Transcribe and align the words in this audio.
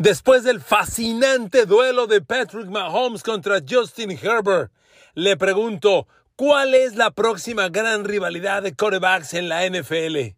Después 0.00 0.44
del 0.44 0.62
fascinante 0.62 1.66
duelo 1.66 2.06
de 2.06 2.22
Patrick 2.22 2.68
Mahomes 2.68 3.22
contra 3.22 3.60
Justin 3.60 4.12
Herbert, 4.12 4.72
le 5.12 5.36
pregunto, 5.36 6.08
¿cuál 6.36 6.74
es 6.74 6.96
la 6.96 7.10
próxima 7.10 7.68
gran 7.68 8.06
rivalidad 8.06 8.62
de 8.62 8.74
quarterbacks 8.74 9.34
en 9.34 9.50
la 9.50 9.68
NFL? 9.68 10.36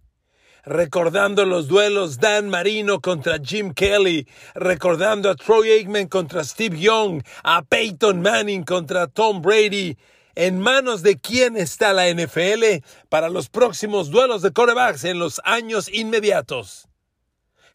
Recordando 0.64 1.44
los 1.44 1.68
duelos 1.68 2.18
Dan 2.18 2.48
Marino 2.48 3.00
contra 3.00 3.38
Jim 3.38 3.72
Kelly, 3.72 4.26
recordando 4.56 5.30
a 5.30 5.36
Troy 5.36 5.70
Aikman 5.70 6.08
contra 6.08 6.42
Steve 6.42 6.80
Young, 6.80 7.22
a 7.44 7.62
Peyton 7.62 8.20
Manning 8.20 8.64
contra 8.64 9.06
Tom 9.06 9.42
Brady, 9.42 9.96
¿En 10.34 10.58
manos 10.58 11.02
de 11.02 11.20
quién 11.20 11.56
está 11.56 11.92
la 11.92 12.10
NFL 12.12 12.82
para 13.10 13.28
los 13.28 13.48
próximos 13.48 14.10
duelos 14.10 14.42
de 14.42 14.50
quarterbacks 14.50 15.04
en 15.04 15.20
los 15.20 15.40
años 15.44 15.88
inmediatos? 15.88 16.88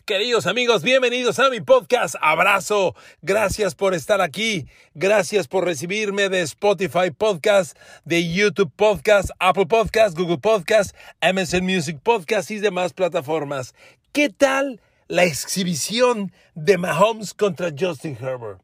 Queridos 0.07 0.47
amigos, 0.47 0.83
bienvenidos 0.83 1.37
a 1.37 1.49
mi 1.49 1.59
podcast. 1.59 2.15
Abrazo. 2.21 2.95
Gracias 3.21 3.75
por 3.75 3.93
estar 3.93 4.21
aquí. 4.21 4.65
Gracias 4.93 5.49
por 5.49 5.65
recibirme 5.65 6.29
de 6.29 6.39
Spotify 6.43 7.11
Podcast, 7.11 7.77
de 8.05 8.32
YouTube 8.32 8.71
Podcast, 8.73 9.32
Apple 9.37 9.65
Podcast, 9.65 10.18
Google 10.18 10.37
Podcast, 10.37 10.96
Amazon 11.19 11.65
Music 11.65 11.99
Podcast 12.01 12.49
y 12.51 12.59
demás 12.59 12.93
plataformas. 12.93 13.75
¿Qué 14.13 14.29
tal 14.29 14.79
la 15.09 15.25
exhibición 15.25 16.32
de 16.55 16.77
Mahomes 16.77 17.33
contra 17.33 17.74
Justin 17.77 18.18
Herbert? 18.18 18.61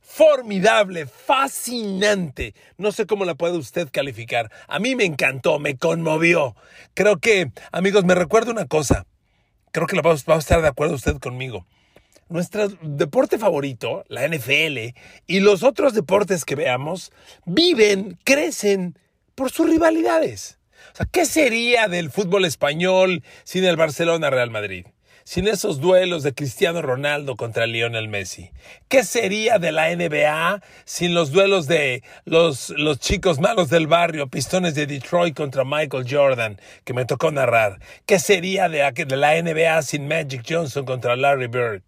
formidable, 0.00 1.06
fascinante. 1.06 2.54
No 2.78 2.90
sé 2.90 3.04
cómo 3.04 3.26
la 3.26 3.34
puede 3.34 3.58
usted 3.58 3.90
calificar. 3.92 4.50
A 4.66 4.78
mí 4.78 4.96
me 4.96 5.04
encantó, 5.04 5.58
me 5.58 5.76
conmovió. 5.76 6.56
Creo 6.94 7.18
que, 7.18 7.52
amigos, 7.70 8.04
me 8.04 8.14
recuerda 8.14 8.50
una 8.50 8.64
cosa. 8.64 9.04
Creo 9.72 9.86
que 9.86 10.00
va 10.00 10.12
a 10.12 10.38
estar 10.38 10.62
de 10.62 10.68
acuerdo 10.68 10.94
usted 10.94 11.18
conmigo. 11.18 11.66
Nuestro 12.28 12.68
deporte 12.82 13.38
favorito, 13.38 14.04
la 14.08 14.26
NFL, 14.26 14.94
y 15.26 15.40
los 15.40 15.62
otros 15.62 15.94
deportes 15.94 16.44
que 16.44 16.54
veamos, 16.54 17.12
viven, 17.44 18.18
crecen 18.24 18.98
por 19.34 19.50
sus 19.50 19.68
rivalidades. 19.68 20.58
O 20.92 20.96
sea, 20.96 21.06
¿qué 21.10 21.26
sería 21.26 21.88
del 21.88 22.10
fútbol 22.10 22.44
español 22.44 23.22
sin 23.44 23.64
el 23.64 23.76
Barcelona-Real 23.76 24.50
Madrid? 24.50 24.86
Sin 25.30 25.46
esos 25.46 25.80
duelos 25.80 26.24
de 26.24 26.34
Cristiano 26.34 26.82
Ronaldo 26.82 27.36
contra 27.36 27.68
Lionel 27.68 28.08
Messi? 28.08 28.50
¿Qué 28.88 29.04
sería 29.04 29.60
de 29.60 29.70
la 29.70 29.94
NBA 29.94 30.60
sin 30.84 31.14
los 31.14 31.30
duelos 31.30 31.68
de 31.68 32.02
los, 32.24 32.70
los 32.70 32.98
chicos 32.98 33.38
malos 33.38 33.70
del 33.70 33.86
barrio, 33.86 34.26
Pistones 34.26 34.74
de 34.74 34.88
Detroit 34.88 35.36
contra 35.36 35.62
Michael 35.64 36.04
Jordan, 36.10 36.60
que 36.82 36.94
me 36.94 37.04
tocó 37.04 37.30
narrar? 37.30 37.78
¿Qué 38.06 38.18
sería 38.18 38.68
de, 38.68 38.78
de 38.90 39.16
la 39.16 39.40
NBA 39.40 39.82
sin 39.82 40.08
Magic 40.08 40.42
Johnson 40.44 40.84
contra 40.84 41.14
Larry 41.14 41.46
Bird? 41.46 41.82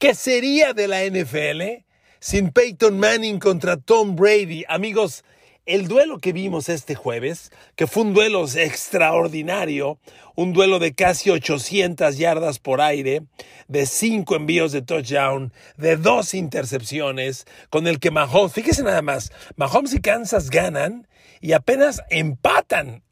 ¿Qué 0.00 0.16
sería 0.16 0.72
de 0.72 0.88
la 0.88 1.04
NFL 1.04 1.84
sin 2.18 2.50
Peyton 2.50 2.98
Manning 2.98 3.38
contra 3.38 3.76
Tom 3.76 4.16
Brady? 4.16 4.64
Amigos, 4.66 5.22
el 5.64 5.86
duelo 5.86 6.18
que 6.18 6.32
vimos 6.32 6.68
este 6.68 6.94
jueves, 6.94 7.52
que 7.76 7.86
fue 7.86 8.02
un 8.02 8.14
duelo 8.14 8.44
extraordinario, 8.44 9.98
un 10.34 10.52
duelo 10.52 10.78
de 10.78 10.94
casi 10.94 11.30
800 11.30 12.18
yardas 12.18 12.58
por 12.58 12.80
aire, 12.80 13.22
de 13.68 13.86
cinco 13.86 14.34
envíos 14.34 14.72
de 14.72 14.82
touchdown, 14.82 15.52
de 15.76 15.96
dos 15.96 16.34
intercepciones, 16.34 17.46
con 17.70 17.86
el 17.86 18.00
que 18.00 18.10
Mahomes, 18.10 18.52
fíjese 18.52 18.82
nada 18.82 19.02
más, 19.02 19.32
Mahomes 19.56 19.94
y 19.94 20.00
Kansas 20.00 20.50
ganan 20.50 21.06
y 21.40 21.52
apenas 21.52 22.02
empatan 22.10 23.02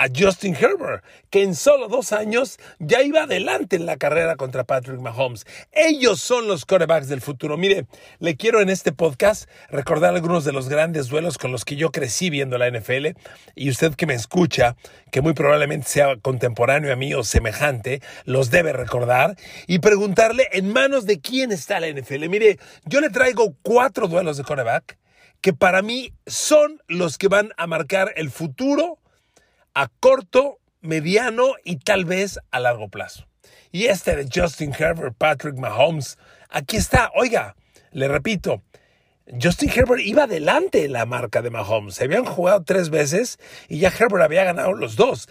a 0.00 0.08
Justin 0.08 0.56
Herbert, 0.58 1.04
que 1.28 1.42
en 1.42 1.54
solo 1.54 1.86
dos 1.88 2.12
años 2.12 2.58
ya 2.78 3.02
iba 3.02 3.24
adelante 3.24 3.76
en 3.76 3.84
la 3.84 3.98
carrera 3.98 4.36
contra 4.36 4.64
Patrick 4.64 4.98
Mahomes. 4.98 5.44
Ellos 5.72 6.22
son 6.22 6.48
los 6.48 6.64
quarterbacks 6.64 7.08
del 7.08 7.20
futuro. 7.20 7.58
Mire, 7.58 7.84
le 8.18 8.34
quiero 8.34 8.62
en 8.62 8.70
este 8.70 8.92
podcast 8.92 9.46
recordar 9.68 10.14
algunos 10.14 10.46
de 10.46 10.52
los 10.52 10.70
grandes 10.70 11.08
duelos 11.08 11.36
con 11.36 11.52
los 11.52 11.66
que 11.66 11.76
yo 11.76 11.92
crecí 11.92 12.30
viendo 12.30 12.56
la 12.56 12.70
NFL 12.70 13.08
y 13.54 13.68
usted 13.68 13.94
que 13.94 14.06
me 14.06 14.14
escucha, 14.14 14.74
que 15.12 15.20
muy 15.20 15.34
probablemente 15.34 15.86
sea 15.86 16.16
contemporáneo 16.16 16.90
a 16.94 16.96
mí 16.96 17.12
o 17.12 17.22
semejante, 17.22 18.00
los 18.24 18.50
debe 18.50 18.72
recordar 18.72 19.36
y 19.66 19.80
preguntarle 19.80 20.48
en 20.52 20.72
manos 20.72 21.04
de 21.04 21.20
quién 21.20 21.52
está 21.52 21.78
la 21.78 21.88
NFL. 21.88 22.26
Mire, 22.30 22.58
yo 22.86 23.02
le 23.02 23.10
traigo 23.10 23.54
cuatro 23.60 24.08
duelos 24.08 24.38
de 24.38 24.44
quarterback 24.44 24.96
que 25.42 25.52
para 25.52 25.82
mí 25.82 26.14
son 26.26 26.80
los 26.88 27.18
que 27.18 27.28
van 27.28 27.52
a 27.58 27.66
marcar 27.66 28.14
el 28.16 28.30
futuro 28.30 28.99
a 29.80 29.88
corto, 29.88 30.58
mediano 30.82 31.54
y 31.64 31.76
tal 31.76 32.04
vez 32.04 32.38
a 32.50 32.60
largo 32.60 32.90
plazo. 32.90 33.26
Y 33.72 33.86
este 33.86 34.14
de 34.14 34.28
Justin 34.30 34.74
Herbert, 34.78 35.16
Patrick 35.16 35.56
Mahomes, 35.56 36.18
aquí 36.50 36.76
está. 36.76 37.10
Oiga, 37.14 37.56
le 37.90 38.06
repito, 38.06 38.62
Justin 39.40 39.70
Herbert 39.74 40.02
iba 40.04 40.24
adelante 40.24 40.84
en 40.84 40.92
la 40.92 41.06
marca 41.06 41.40
de 41.40 41.48
Mahomes. 41.48 41.94
Se 41.94 42.04
habían 42.04 42.26
jugado 42.26 42.62
tres 42.62 42.90
veces 42.90 43.38
y 43.70 43.78
ya 43.78 43.88
Herbert 43.88 44.22
había 44.22 44.44
ganado 44.44 44.74
los 44.74 44.96
dos. 44.96 45.30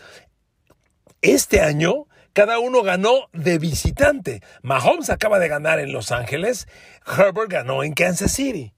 Este 1.22 1.62
año, 1.62 2.08
cada 2.34 2.58
uno 2.58 2.82
ganó 2.82 3.30
de 3.34 3.60
visitante. 3.60 4.42
Mahomes 4.64 5.12
acaba 5.12 5.38
de 5.38 5.48
ganar 5.48 5.80
en 5.80 5.92
Los 5.92 6.12
Ángeles, 6.12 6.68
Herbert 7.06 7.52
ganó 7.52 7.84
en 7.84 7.94
Kansas 7.94 8.32
City. 8.32 8.74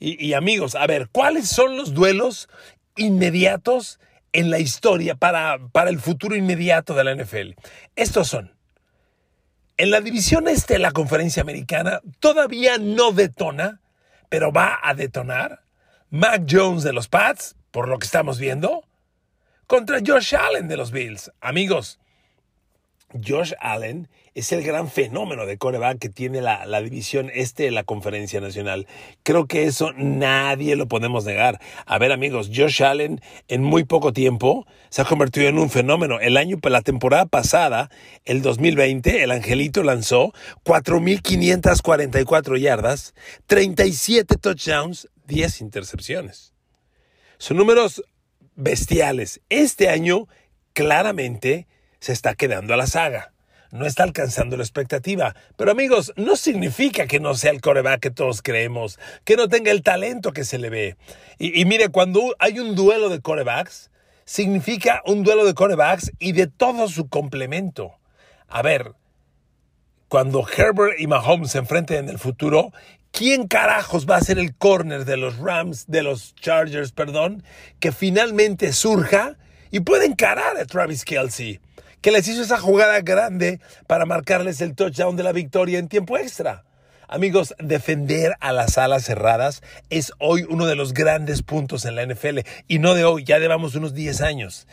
Y, 0.00 0.20
y 0.26 0.34
amigos, 0.34 0.74
a 0.74 0.84
ver, 0.88 1.10
¿cuáles 1.12 1.48
son 1.48 1.76
los 1.76 1.94
duelos 1.94 2.48
inmediatos 2.96 4.00
en 4.32 4.50
la 4.50 4.58
historia 4.58 5.14
para, 5.14 5.58
para 5.72 5.90
el 5.90 6.00
futuro 6.00 6.36
inmediato 6.36 6.94
de 6.94 7.04
la 7.04 7.14
NFL. 7.14 7.52
Estos 7.96 8.28
son. 8.28 8.52
En 9.76 9.90
la 9.90 10.00
división 10.00 10.48
este 10.48 10.74
de 10.74 10.78
la 10.80 10.92
conferencia 10.92 11.42
americana 11.42 12.00
todavía 12.20 12.78
no 12.78 13.12
detona, 13.12 13.80
pero 14.28 14.52
va 14.52 14.78
a 14.82 14.94
detonar. 14.94 15.62
Mac 16.10 16.44
Jones 16.48 16.82
de 16.82 16.92
los 16.92 17.08
Pats, 17.08 17.56
por 17.70 17.88
lo 17.88 17.98
que 17.98 18.04
estamos 18.04 18.38
viendo, 18.38 18.84
contra 19.66 20.00
Josh 20.06 20.36
Allen 20.36 20.68
de 20.68 20.76
los 20.76 20.90
Bills. 20.90 21.32
Amigos, 21.40 21.98
Josh 23.12 23.52
Allen 23.60 24.08
es 24.34 24.52
el 24.52 24.62
gran 24.62 24.88
fenómeno 24.88 25.44
de 25.44 25.58
coreback 25.58 25.98
que 25.98 26.08
tiene 26.08 26.40
la, 26.40 26.80
división 26.80 27.30
este 27.34 27.64
de 27.64 27.70
la 27.70 27.84
conferencia 27.84 28.40
nacional. 28.40 28.86
Creo 29.22 29.46
que 29.46 29.64
eso 29.64 29.92
nadie 29.96 30.76
lo 30.76 30.88
podemos 30.88 31.24
negar. 31.24 31.60
A 31.84 31.98
ver 31.98 32.12
amigos, 32.12 32.50
Josh 32.54 32.82
Allen 32.82 33.20
en 33.48 33.62
muy 33.62 33.84
poco 33.84 34.12
tiempo 34.12 34.66
se 34.88 35.02
ha 35.02 35.04
convertido 35.04 35.48
en 35.48 35.58
un 35.58 35.68
fenómeno. 35.70 36.18
El 36.20 36.36
año, 36.36 36.58
la 36.62 36.82
temporada 36.82 37.26
pasada, 37.26 37.90
el 38.24 38.40
2020, 38.42 39.22
el 39.22 39.30
Angelito 39.30 39.82
lanzó 39.82 40.32
4.544 40.64 42.58
yardas, 42.58 43.14
37 43.46 44.36
touchdowns, 44.36 45.08
10 45.26 45.60
intercepciones. 45.60 46.54
Son 47.38 47.56
números 47.56 48.02
bestiales. 48.54 49.40
Este 49.48 49.88
año, 49.88 50.28
claramente, 50.72 51.66
se 52.02 52.12
está 52.12 52.34
quedando 52.34 52.74
a 52.74 52.76
la 52.76 52.88
saga. 52.88 53.32
No 53.70 53.86
está 53.86 54.02
alcanzando 54.02 54.56
la 54.56 54.64
expectativa. 54.64 55.36
Pero 55.56 55.70
amigos, 55.70 56.12
no 56.16 56.34
significa 56.34 57.06
que 57.06 57.20
no 57.20 57.34
sea 57.34 57.52
el 57.52 57.60
coreback 57.60 58.00
que 58.00 58.10
todos 58.10 58.42
creemos, 58.42 58.98
que 59.24 59.36
no 59.36 59.48
tenga 59.48 59.70
el 59.70 59.84
talento 59.84 60.32
que 60.32 60.42
se 60.42 60.58
le 60.58 60.68
ve. 60.68 60.96
Y, 61.38 61.64
mire, 61.64 61.90
cuando 61.90 62.34
hay 62.40 62.58
un 62.58 62.74
duelo 62.74 63.08
de 63.08 63.20
corebacks, 63.20 63.92
significa 64.24 65.00
un 65.06 65.22
duelo 65.22 65.46
de 65.46 65.54
corebacks 65.54 66.10
y 66.18 66.32
de 66.32 66.48
todo 66.48 66.88
su 66.88 67.08
complemento. 67.08 67.92
A 68.48 68.62
ver, 68.62 68.94
cuando 70.08 70.44
Herbert 70.44 70.98
y 70.98 71.06
Mahomes 71.06 71.52
se 71.52 71.58
enfrenten 71.58 71.98
en 71.98 72.08
el 72.08 72.18
futuro, 72.18 72.72
¿quién 73.12 73.46
carajos 73.46 74.10
va 74.10 74.16
a 74.16 74.22
ser 74.22 74.40
el 74.40 74.56
corner 74.56 75.04
de 75.04 75.16
los 75.16 75.38
Rams, 75.38 75.86
de 75.86 76.02
los 76.02 76.34
Chargers, 76.34 76.90
perdón, 76.90 77.44
que 77.78 77.92
finalmente 77.92 78.72
surja 78.72 79.36
y 79.70 79.80
puede 79.80 80.06
encarar 80.06 80.56
a 80.56 80.64
Travis 80.64 81.04
Kelsey? 81.04 81.60
Que 82.02 82.10
les 82.10 82.28
hizo 82.28 82.42
esa 82.42 82.58
jugada 82.58 83.00
grande 83.00 83.60
para 83.86 84.04
marcarles 84.04 84.60
el 84.60 84.74
touchdown 84.74 85.16
de 85.16 85.22
la 85.22 85.32
victoria 85.32 85.78
en 85.78 85.88
tiempo 85.88 86.18
extra. 86.18 86.64
Amigos, 87.08 87.54
defender 87.58 88.34
a 88.40 88.52
las 88.52 88.76
alas 88.76 89.04
cerradas 89.04 89.62
es 89.88 90.12
hoy 90.18 90.44
uno 90.48 90.66
de 90.66 90.74
los 90.74 90.94
grandes 90.94 91.42
puntos 91.42 91.84
en 91.84 91.94
la 91.94 92.04
NFL 92.04 92.40
y 92.68 92.78
no 92.78 92.94
de 92.94 93.04
hoy, 93.04 93.24
ya 93.24 93.38
llevamos 93.38 93.74
unos 93.74 93.94
10 93.94 94.20
años. 94.20 94.66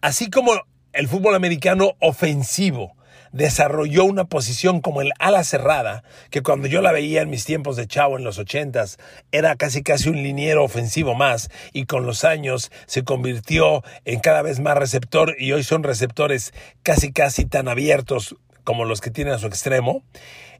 Así 0.00 0.30
como 0.30 0.52
el 0.92 1.08
fútbol 1.08 1.34
americano 1.34 1.92
ofensivo 2.00 2.96
desarrolló 3.32 4.04
una 4.04 4.24
posición 4.24 4.80
como 4.80 5.00
el 5.00 5.12
ala 5.18 5.42
cerrada, 5.44 6.04
que 6.30 6.42
cuando 6.42 6.68
yo 6.68 6.80
la 6.82 6.92
veía 6.92 7.22
en 7.22 7.30
mis 7.30 7.44
tiempos 7.44 7.76
de 7.76 7.86
chavo 7.86 8.16
en 8.16 8.24
los 8.24 8.38
ochentas, 8.38 8.98
era 9.32 9.56
casi 9.56 9.82
casi 9.82 10.08
un 10.08 10.22
liniero 10.22 10.62
ofensivo 10.62 11.14
más, 11.14 11.50
y 11.72 11.86
con 11.86 12.06
los 12.06 12.24
años 12.24 12.70
se 12.86 13.04
convirtió 13.04 13.82
en 14.04 14.20
cada 14.20 14.42
vez 14.42 14.60
más 14.60 14.76
receptor, 14.76 15.34
y 15.38 15.52
hoy 15.52 15.64
son 15.64 15.82
receptores 15.82 16.52
casi 16.82 17.12
casi 17.12 17.46
tan 17.46 17.68
abiertos 17.68 18.36
como 18.64 18.84
los 18.84 19.00
que 19.00 19.10
tienen 19.10 19.34
a 19.34 19.38
su 19.38 19.46
extremo. 19.46 20.04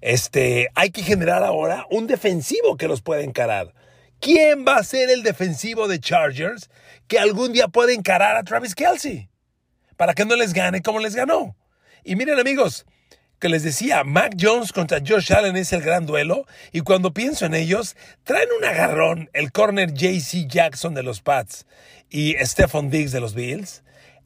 Este, 0.00 0.68
hay 0.74 0.90
que 0.90 1.02
generar 1.02 1.44
ahora 1.44 1.86
un 1.90 2.06
defensivo 2.06 2.76
que 2.76 2.88
los 2.88 3.02
pueda 3.02 3.22
encarar. 3.22 3.72
¿Quién 4.20 4.64
va 4.66 4.76
a 4.76 4.84
ser 4.84 5.10
el 5.10 5.22
defensivo 5.22 5.88
de 5.88 6.00
Chargers 6.00 6.70
que 7.08 7.18
algún 7.18 7.52
día 7.52 7.68
puede 7.68 7.94
encarar 7.94 8.36
a 8.36 8.44
Travis 8.44 8.74
Kelsey? 8.74 9.28
Para 9.96 10.14
que 10.14 10.24
no 10.24 10.36
les 10.36 10.52
gane 10.52 10.82
como 10.82 11.00
les 11.00 11.14
ganó. 11.14 11.56
Y 12.04 12.16
miren 12.16 12.40
amigos, 12.40 12.84
que 13.38 13.48
les 13.48 13.62
decía, 13.62 14.02
Mac 14.02 14.34
Jones 14.40 14.72
contra 14.72 15.00
Josh 15.06 15.32
Allen 15.32 15.56
es 15.56 15.72
el 15.72 15.82
gran 15.82 16.04
duelo, 16.04 16.46
y 16.72 16.80
cuando 16.80 17.14
pienso 17.14 17.46
en 17.46 17.54
ellos, 17.54 17.96
traen 18.24 18.48
un 18.58 18.64
agarrón 18.64 19.30
el 19.32 19.52
corner 19.52 19.92
JC 19.92 20.48
Jackson 20.48 20.94
de 20.94 21.04
los 21.04 21.20
Pats 21.20 21.66
y 22.10 22.34
Stephon 22.44 22.90
Diggs 22.90 23.12
de 23.12 23.20
los 23.20 23.34
Bills. 23.34 23.82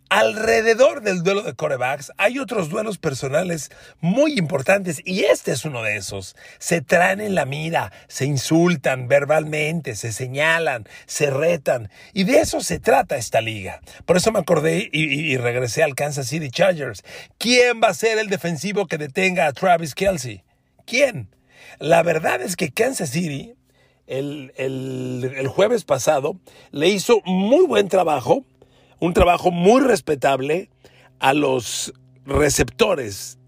Alrededor 0.09 1.03
del 1.03 1.25
duelo 1.25 1.43
de 1.43 1.55
corebacks 1.55 2.13
hay 2.17 2.39
otros 2.39 2.69
duelos 2.69 2.97
personales 2.97 3.73
muy 4.01 4.39
importantes 4.39 5.03
y 5.05 5.25
este 5.25 5.51
es 5.51 5.65
uno 5.65 5.83
de 5.83 5.97
esos. 5.97 6.37
Se 6.61 6.81
traen 6.81 7.21
en 7.21 7.35
la 7.35 7.45
mira, 7.45 7.93
se 8.07 8.25
insultan 8.25 9.09
verbalmente, 9.09 9.97
se 9.97 10.13
señalan, 10.13 10.87
se 11.07 11.31
retan 11.31 11.91
y 12.13 12.23
de 12.23 12.39
eso 12.39 12.61
se 12.61 12.79
trata 12.79 13.17
esta 13.17 13.41
liga. 13.41 13.81
Por 14.05 14.17
eso 14.17 14.31
me 14.31 14.39
acordé 14.39 14.89
y, 14.93 15.37
regresé 15.39 15.83
al 15.83 15.97
Kansas 15.97 16.29
City 16.29 16.51
Chargers. 16.51 17.03
¿Quién 17.37 17.81
va 17.83 17.89
a 17.89 17.95
ser 17.95 18.19
el 18.19 18.29
defensivo 18.29 18.87
que 18.87 18.99
detenga 18.99 19.49
a 19.49 19.53
Travis 19.53 19.97
Kelsey? 19.97 20.45
¿Quién? 20.85 21.35
La 21.81 22.05
verdad 22.05 22.43
es 22.43 22.55
que 22.55 22.71
Kansas 22.71 23.11
City 23.11 23.57
el, 24.07 24.53
el 24.57 25.49
jueves 25.49 25.83
pasado 25.83 26.37
le 26.71 26.91
hizo 26.91 27.21
muy 27.25 27.67
buen 27.67 27.89
trabajo 27.89 28.45
un 28.99 29.13
trabajo 29.13 29.51
muy 29.51 29.81
respetable 29.83 30.71
a 31.19 31.35
los 31.35 31.93
receptores 32.25 33.39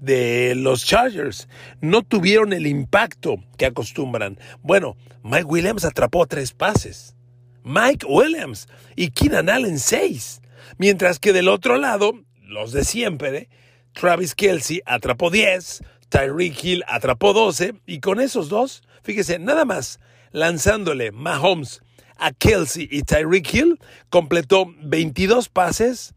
de 0.00 0.54
los 0.54 0.84
Chargers. 0.84 1.48
No 1.80 2.02
tuvieron 2.02 2.52
el 2.52 2.66
impacto 2.66 3.36
que 3.56 3.66
acostumbran. 3.66 4.38
Bueno, 4.62 4.96
Mike 5.22 5.44
Williams 5.44 5.84
atrapó 5.84 6.26
tres 6.26 6.52
pases. 6.52 7.16
Mike 7.64 8.06
Williams 8.08 8.68
y 8.96 9.10
Keenan 9.10 9.50
Allen 9.50 9.78
seis. 9.78 10.40
Mientras 10.78 11.18
que 11.18 11.32
del 11.32 11.48
otro 11.48 11.76
lado, 11.76 12.12
los 12.42 12.72
de 12.72 12.84
siempre, 12.84 13.48
Travis 13.92 14.34
Kelsey 14.34 14.80
atrapó 14.86 15.30
10, 15.30 15.82
Tyreek 16.08 16.64
Hill 16.64 16.84
atrapó 16.86 17.32
12 17.32 17.74
y 17.86 18.00
con 18.00 18.20
esos 18.20 18.48
dos, 18.48 18.82
fíjese, 19.02 19.38
nada 19.38 19.64
más 19.64 19.98
lanzándole 20.30 21.10
Mahomes 21.10 21.82
a 22.18 22.32
Kelsey 22.32 22.88
y 22.90 23.02
Tyreek 23.02 23.54
Hill, 23.54 23.78
completó 24.10 24.66
22 24.82 25.48
pases 25.48 26.14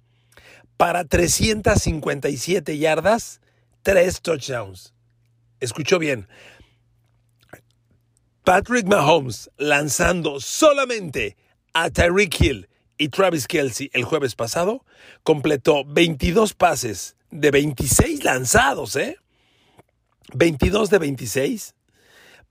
para 0.78 1.06
357 1.06 2.78
yardas, 2.78 3.40
3 3.84 4.22
touchdowns. 4.22 4.94
Escuchó 5.60 6.00
bien. 6.00 6.28
Patrick 8.44 8.88
Mahomes 8.88 9.52
lanzando 9.58 10.40
solamente 10.40 11.38
a 11.74 11.92
Tyreek 11.92 12.42
Hill 12.42 12.70
y 12.98 13.10
Travis 13.10 13.48
Kelsey 13.48 13.90
el 13.94 14.04
jueves 14.04 14.36
pasado, 14.36 14.84
completó 15.24 15.86
22 15.86 16.54
pases 16.54 17.16
de 17.30 17.52
26 17.52 18.24
lanzados, 18.24 18.96
¿eh? 18.96 19.18
22 20.34 20.90
de 20.90 20.98
26 21.00 21.76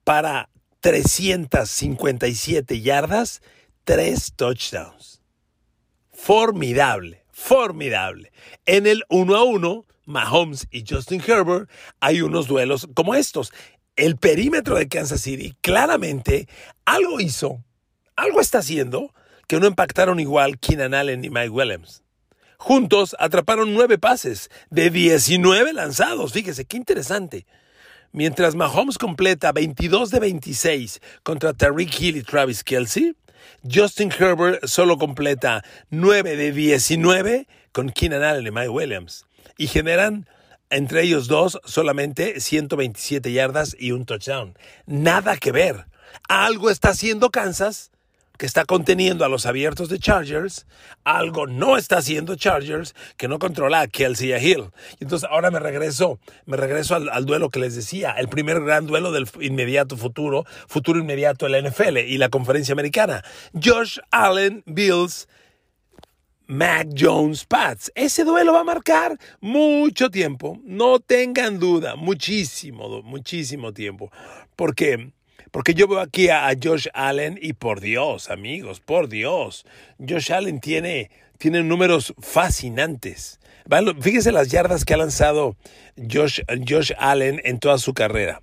para 0.04 0.49
357 0.80 2.80
yardas, 2.80 3.42
3 3.84 4.32
touchdowns. 4.36 5.20
Formidable, 6.12 7.20
formidable. 7.30 8.32
En 8.66 8.86
el 8.86 9.04
1 9.08 9.36
a 9.36 9.44
1, 9.44 9.86
Mahomes 10.06 10.66
y 10.70 10.84
Justin 10.86 11.22
Herbert, 11.26 11.70
hay 12.00 12.22
unos 12.22 12.46
duelos 12.46 12.88
como 12.94 13.14
estos. 13.14 13.52
El 13.96 14.16
perímetro 14.16 14.76
de 14.76 14.88
Kansas 14.88 15.22
City 15.22 15.54
claramente 15.60 16.48
algo 16.84 17.20
hizo, 17.20 17.64
algo 18.16 18.40
está 18.40 18.58
haciendo 18.58 19.12
que 19.46 19.58
no 19.58 19.66
impactaron 19.66 20.20
igual 20.20 20.58
Keenan 20.58 20.94
Allen 20.94 21.24
y 21.24 21.30
Mike 21.30 21.50
Williams. 21.50 22.02
Juntos 22.56 23.16
atraparon 23.18 23.72
nueve 23.72 23.98
pases 23.98 24.50
de 24.68 24.90
19 24.90 25.72
lanzados. 25.72 26.32
Fíjese, 26.32 26.66
qué 26.66 26.76
interesante. 26.76 27.46
Mientras 28.12 28.56
Mahomes 28.56 28.98
completa 28.98 29.52
22 29.52 30.10
de 30.10 30.18
26 30.18 31.00
contra 31.22 31.52
Tariq 31.52 32.00
Hill 32.00 32.16
y 32.16 32.22
Travis 32.24 32.64
Kelsey, 32.64 33.14
Justin 33.72 34.10
Herbert 34.10 34.66
solo 34.66 34.98
completa 34.98 35.62
9 35.90 36.34
de 36.34 36.50
19 36.50 37.46
con 37.70 37.90
Keenan 37.90 38.24
Allen 38.24 38.48
y 38.48 38.50
Mike 38.50 38.68
Williams. 38.68 39.26
Y 39.56 39.68
generan 39.68 40.26
entre 40.70 41.02
ellos 41.02 41.28
dos 41.28 41.60
solamente 41.64 42.40
127 42.40 43.32
yardas 43.32 43.76
y 43.78 43.92
un 43.92 44.06
touchdown. 44.06 44.58
Nada 44.86 45.36
que 45.36 45.52
ver. 45.52 45.86
Algo 46.28 46.70
está 46.70 46.88
haciendo 46.88 47.30
Kansas 47.30 47.92
que 48.40 48.46
está 48.46 48.64
conteniendo 48.64 49.26
a 49.26 49.28
los 49.28 49.44
abiertos 49.44 49.90
de 49.90 49.98
Chargers, 49.98 50.66
algo 51.04 51.46
no 51.46 51.76
está 51.76 51.98
haciendo 51.98 52.36
Chargers 52.36 52.94
que 53.18 53.28
no 53.28 53.38
controla 53.38 53.82
a 53.82 53.86
Kelsey 53.86 54.32
a 54.32 54.42
Hill. 54.42 54.70
Y 54.98 55.04
entonces 55.04 55.28
ahora 55.30 55.50
me 55.50 55.58
regreso, 55.58 56.18
me 56.46 56.56
regreso 56.56 56.94
al, 56.94 57.26
duelo 57.26 57.50
que 57.50 57.60
les 57.60 57.76
decía, 57.76 58.12
el 58.12 58.30
primer 58.30 58.62
gran 58.62 58.86
duelo 58.86 59.12
del 59.12 59.28
inmediato 59.42 59.98
futuro, 59.98 60.46
futuro 60.68 60.98
inmediato 60.98 61.44
de 61.44 61.60
la 61.60 61.68
NFL 61.68 61.98
y 61.98 62.16
la 62.16 62.30
conferencia 62.30 62.72
americana. 62.72 63.22
Josh 63.52 63.98
Allen, 64.10 64.62
Bills, 64.64 65.28
Mac 66.46 66.88
Jones, 66.98 67.44
Pats. 67.44 67.92
Ese 67.94 68.24
duelo 68.24 68.54
va 68.54 68.60
a 68.60 68.64
marcar 68.64 69.18
mucho 69.42 70.10
tiempo, 70.10 70.58
no 70.64 70.98
tengan 70.98 71.58
duda, 71.58 71.94
muchísimo, 71.94 73.02
muchísimo 73.02 73.74
tiempo, 73.74 74.10
porque 74.56 75.12
porque 75.50 75.74
yo 75.74 75.88
veo 75.88 76.00
aquí 76.00 76.28
a, 76.28 76.50
Josh 76.62 76.88
Allen 76.94 77.38
y 77.40 77.52
por 77.52 77.80
Dios, 77.80 78.30
amigos, 78.30 78.80
por 78.80 79.08
Dios, 79.08 79.66
Josh 79.98 80.32
Allen 80.32 80.60
tiene, 80.60 81.10
tiene 81.38 81.62
números 81.62 82.14
fascinantes. 82.18 83.40
Fíjese 84.00 84.32
las 84.32 84.48
yardas 84.48 84.84
que 84.84 84.94
ha 84.94 84.96
lanzado 84.96 85.56
Josh, 85.96 86.40
Josh 86.68 86.92
Allen 86.98 87.40
en 87.44 87.58
toda 87.58 87.78
su 87.78 87.94
carrera. 87.94 88.42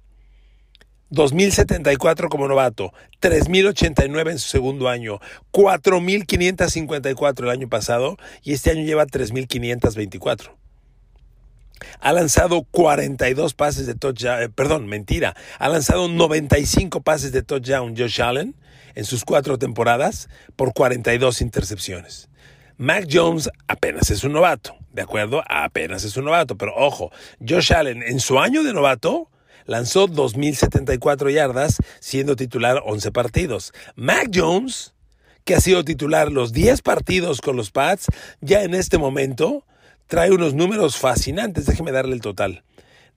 2.074 1.11 2.27
como 2.27 2.47
novato, 2.49 2.93
3.089 3.21 4.31
en 4.31 4.39
su 4.39 4.49
segundo 4.49 4.89
año, 4.89 5.19
4.554 5.53 7.43
el 7.43 7.49
año 7.49 7.69
pasado 7.69 8.17
y 8.43 8.53
este 8.53 8.71
año 8.71 8.83
lleva 8.83 9.05
3.524. 9.05 10.51
Ha 11.99 12.13
lanzado 12.13 12.63
42 12.63 13.53
pases 13.53 13.87
de 13.87 13.95
touchdown, 13.95 14.43
eh, 14.43 14.49
perdón, 14.49 14.87
mentira. 14.87 15.35
Ha 15.59 15.69
lanzado 15.69 16.07
95 16.07 17.01
pases 17.01 17.31
de 17.31 17.43
touchdown 17.43 17.95
Josh 17.97 18.21
Allen 18.21 18.55
en 18.95 19.05
sus 19.05 19.23
cuatro 19.23 19.57
temporadas 19.57 20.29
por 20.55 20.73
42 20.73 21.41
intercepciones. 21.41 22.29
Mac 22.77 23.07
Jones 23.11 23.49
apenas 23.67 24.11
es 24.11 24.23
un 24.23 24.33
novato, 24.33 24.75
¿de 24.91 25.01
acuerdo? 25.01 25.43
Apenas 25.47 26.03
es 26.03 26.15
un 26.17 26.25
novato, 26.25 26.57
pero 26.57 26.73
ojo, 26.75 27.11
Josh 27.47 27.73
Allen 27.73 28.03
en 28.03 28.19
su 28.19 28.39
año 28.39 28.63
de 28.63 28.73
novato 28.73 29.29
lanzó 29.65 30.07
2.074 30.07 31.31
yardas, 31.31 31.77
siendo 31.99 32.35
titular 32.35 32.81
11 32.85 33.11
partidos. 33.11 33.73
Mac 33.95 34.29
Jones, 34.33 34.93
que 35.43 35.55
ha 35.55 35.61
sido 35.61 35.83
titular 35.83 36.31
los 36.31 36.53
10 36.53 36.81
partidos 36.81 37.41
con 37.41 37.55
los 37.55 37.71
Pats, 37.71 38.07
ya 38.41 38.63
en 38.63 38.73
este 38.73 38.97
momento 38.97 39.65
trae 40.07 40.31
unos 40.31 40.53
números 40.53 40.97
fascinantes. 40.97 41.65
Déjeme 41.65 41.91
darle 41.91 42.15
el 42.15 42.21
total. 42.21 42.63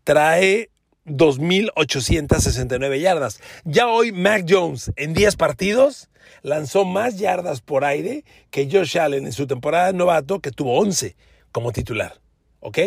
Trae 0.04 0.70
2.869 1.06 3.00
yardas. 3.00 3.40
Ya 3.64 3.88
hoy 3.88 4.12
Mac 4.12 4.44
Jones 4.48 4.92
en 4.96 5.14
10 5.14 5.36
partidos 5.36 6.08
lanzó 6.42 6.84
más 6.84 7.18
yardas 7.18 7.60
por 7.60 7.84
aire 7.84 8.24
que 8.50 8.68
Josh 8.70 8.98
Allen 8.98 9.26
en 9.26 9.32
su 9.32 9.46
temporada 9.46 9.86
de 9.86 9.94
novato 9.94 10.40
que 10.40 10.50
tuvo 10.50 10.78
11 10.78 11.16
como 11.52 11.72
titular. 11.72 12.20
¿Ok? 12.60 12.78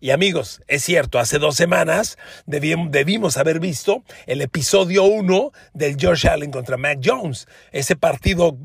Y 0.00 0.10
amigos, 0.10 0.60
es 0.66 0.82
cierto, 0.82 1.20
hace 1.20 1.38
dos 1.38 1.54
semanas 1.54 2.18
debimos 2.44 3.36
haber 3.36 3.60
visto 3.60 4.02
el 4.26 4.42
episodio 4.42 5.04
1 5.04 5.52
del 5.74 5.96
Josh 6.00 6.26
Allen 6.26 6.50
contra 6.50 6.76
Mac 6.76 6.98
Jones. 7.04 7.46
Ese 7.70 7.94
partido 7.94 8.58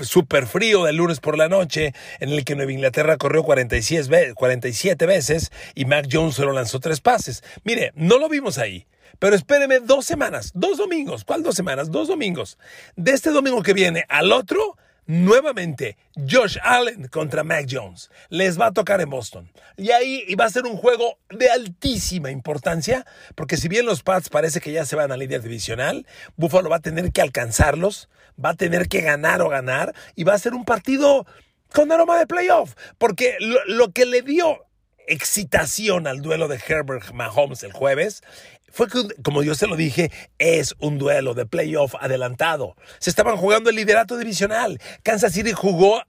súper 0.00 0.46
frío 0.46 0.84
del 0.84 0.96
lunes 0.96 1.20
por 1.20 1.38
la 1.38 1.48
noche, 1.48 1.92
en 2.20 2.30
el 2.30 2.44
que 2.44 2.56
Nueva 2.56 2.72
Inglaterra 2.72 3.16
corrió 3.16 3.42
47 3.42 5.06
veces 5.06 5.52
y 5.74 5.84
Mac 5.84 6.08
Jones 6.10 6.34
solo 6.34 6.52
lanzó 6.52 6.80
tres 6.80 7.00
pases. 7.00 7.42
Mire, 7.64 7.92
no 7.94 8.18
lo 8.18 8.28
vimos 8.28 8.58
ahí. 8.58 8.86
Pero 9.18 9.34
espéreme 9.34 9.80
dos 9.80 10.04
semanas, 10.04 10.50
dos 10.54 10.76
domingos. 10.78 11.24
¿Cuál 11.24 11.42
dos 11.42 11.54
semanas? 11.54 11.90
Dos 11.90 12.08
domingos. 12.08 12.58
De 12.96 13.12
este 13.12 13.30
domingo 13.30 13.62
que 13.62 13.72
viene 13.72 14.04
al 14.08 14.30
otro, 14.30 14.76
nuevamente 15.06 15.96
Josh 16.28 16.58
Allen 16.62 17.08
contra 17.08 17.44
Mac 17.44 17.66
Jones. 17.70 18.10
Les 18.28 18.60
va 18.60 18.66
a 18.66 18.72
tocar 18.72 19.00
en 19.00 19.10
Boston. 19.10 19.50
Y 19.76 19.90
ahí 19.90 20.34
va 20.34 20.44
a 20.44 20.50
ser 20.50 20.64
un 20.64 20.76
juego 20.76 21.18
de 21.30 21.50
altísima 21.50 22.30
importancia, 22.30 23.06
porque 23.34 23.56
si 23.56 23.68
bien 23.68 23.86
los 23.86 24.02
Pats 24.02 24.28
parece 24.28 24.60
que 24.60 24.72
ya 24.72 24.84
se 24.84 24.96
van 24.96 25.12
a 25.12 25.16
líder 25.16 25.42
divisional, 25.42 26.06
Buffalo 26.36 26.68
va 26.68 26.76
a 26.76 26.80
tener 26.80 27.12
que 27.12 27.22
alcanzarlos, 27.22 28.08
va 28.42 28.50
a 28.50 28.54
tener 28.54 28.88
que 28.88 29.00
ganar 29.00 29.42
o 29.42 29.48
ganar, 29.48 29.94
y 30.14 30.24
va 30.24 30.34
a 30.34 30.38
ser 30.38 30.54
un 30.54 30.64
partido 30.64 31.26
con 31.72 31.90
aroma 31.92 32.18
de 32.18 32.26
playoff, 32.26 32.74
porque 32.98 33.36
lo, 33.40 33.64
lo 33.66 33.92
que 33.92 34.06
le 34.06 34.22
dio 34.22 34.66
excitación 35.08 36.06
al 36.06 36.20
duelo 36.20 36.48
de 36.48 36.60
Herbert 36.66 37.12
Mahomes 37.12 37.62
el 37.62 37.72
jueves 37.72 38.22
fue 38.70 38.88
que, 38.88 39.08
como 39.22 39.42
yo 39.42 39.54
se 39.54 39.66
lo 39.66 39.76
dije, 39.76 40.10
es 40.38 40.74
un 40.80 40.98
duelo 40.98 41.34
de 41.34 41.46
playoff 41.46 41.94
adelantado. 42.00 42.76
Se 42.98 43.10
estaban 43.10 43.36
jugando 43.36 43.70
el 43.70 43.76
liderato 43.76 44.16
divisional. 44.18 44.80
Kansas 45.02 45.32
City 45.32 45.52
jugó 45.52 46.02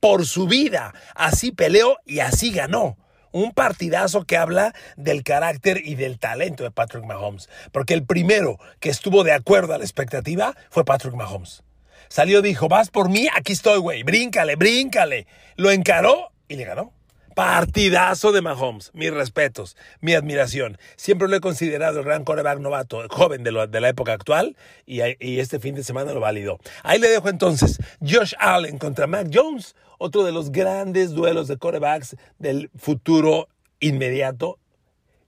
por 0.00 0.26
su 0.26 0.46
vida. 0.46 0.92
Así 1.14 1.52
peleó 1.52 1.96
y 2.04 2.20
así 2.20 2.50
ganó. 2.50 2.96
Un 3.32 3.52
partidazo 3.52 4.24
que 4.24 4.36
habla 4.36 4.74
del 4.96 5.22
carácter 5.22 5.80
y 5.84 5.94
del 5.94 6.18
talento 6.18 6.64
de 6.64 6.72
Patrick 6.72 7.04
Mahomes. 7.04 7.48
Porque 7.70 7.94
el 7.94 8.04
primero 8.04 8.58
que 8.80 8.90
estuvo 8.90 9.22
de 9.22 9.32
acuerdo 9.32 9.72
a 9.72 9.78
la 9.78 9.84
expectativa 9.84 10.56
fue 10.68 10.84
Patrick 10.84 11.14
Mahomes. 11.14 11.62
Salió, 12.08 12.42
dijo, 12.42 12.66
vas 12.66 12.90
por 12.90 13.08
mí, 13.08 13.28
aquí 13.36 13.52
estoy, 13.52 13.78
güey, 13.78 14.02
bríncale, 14.02 14.56
bríncale. 14.56 15.28
Lo 15.54 15.70
encaró 15.70 16.32
y 16.48 16.56
le 16.56 16.64
ganó. 16.64 16.92
Partidazo 17.40 18.32
de 18.32 18.42
Mahomes. 18.42 18.90
Mis 18.92 19.10
respetos, 19.10 19.74
mi 20.02 20.12
admiración. 20.12 20.76
Siempre 20.96 21.26
lo 21.26 21.36
he 21.36 21.40
considerado 21.40 22.00
el 22.00 22.04
gran 22.04 22.22
coreback 22.22 22.58
novato, 22.58 23.00
joven 23.08 23.44
de, 23.44 23.50
la 23.50 23.88
época 23.88 24.12
actual, 24.12 24.58
y, 24.84 25.00
y, 25.18 25.40
este 25.40 25.58
fin 25.58 25.74
de 25.74 25.82
semana 25.82 26.12
lo 26.12 26.20
validó. 26.20 26.58
Ahí 26.82 26.98
le 26.98 27.08
dejo 27.08 27.30
entonces 27.30 27.78
Josh 28.06 28.34
Allen 28.38 28.76
contra 28.76 29.06
Mac 29.06 29.28
Jones, 29.32 29.74
otro 29.96 30.22
de 30.22 30.32
los 30.32 30.52
grandes 30.52 31.12
duelos 31.12 31.48
de 31.48 31.56
corebacks 31.56 32.14
del 32.38 32.68
futuro 32.76 33.48
inmediato 33.78 34.58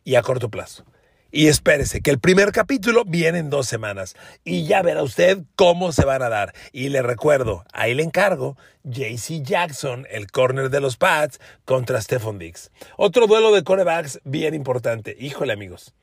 y 0.05 0.17
a 0.17 0.23
corto 0.23 0.51
plazo. 0.51 0.85
Y 1.35 1.49
espérese, 1.49 2.03
que 2.03 2.11
el 2.11 2.19
primer 2.19 2.53
capítulo 2.53 3.05
viene 3.07 3.39
en 3.39 3.49
dos 3.49 3.67
semanas. 3.67 4.15
Y 4.45 4.67
ya 4.67 4.83
verá 4.83 5.03
usted 5.03 5.39
cómo 5.57 5.91
se 5.91 6.05
van 6.05 6.21
a 6.23 6.29
dar. 6.29 6.53
Y 6.73 6.91
le 6.91 7.01
recuerdo, 7.01 7.65
ahí 7.73 7.95
le 7.95 8.03
encargo, 8.03 8.59
JC 8.85 9.43
Jackson, 9.43 10.07
el 10.11 10.31
corner 10.31 10.69
de 10.69 10.81
los 10.81 10.99
Pats, 10.99 11.41
contra 11.65 12.03
Stephon 12.03 12.39
Diggs. 12.39 12.71
Otro 12.99 13.27
duelo 13.27 13.51
de 13.51 13.65
corebacks 13.65 14.21
bien 14.25 14.53
importante. 14.53 15.17
Híjole, 15.19 15.55
amigos. 15.55 15.95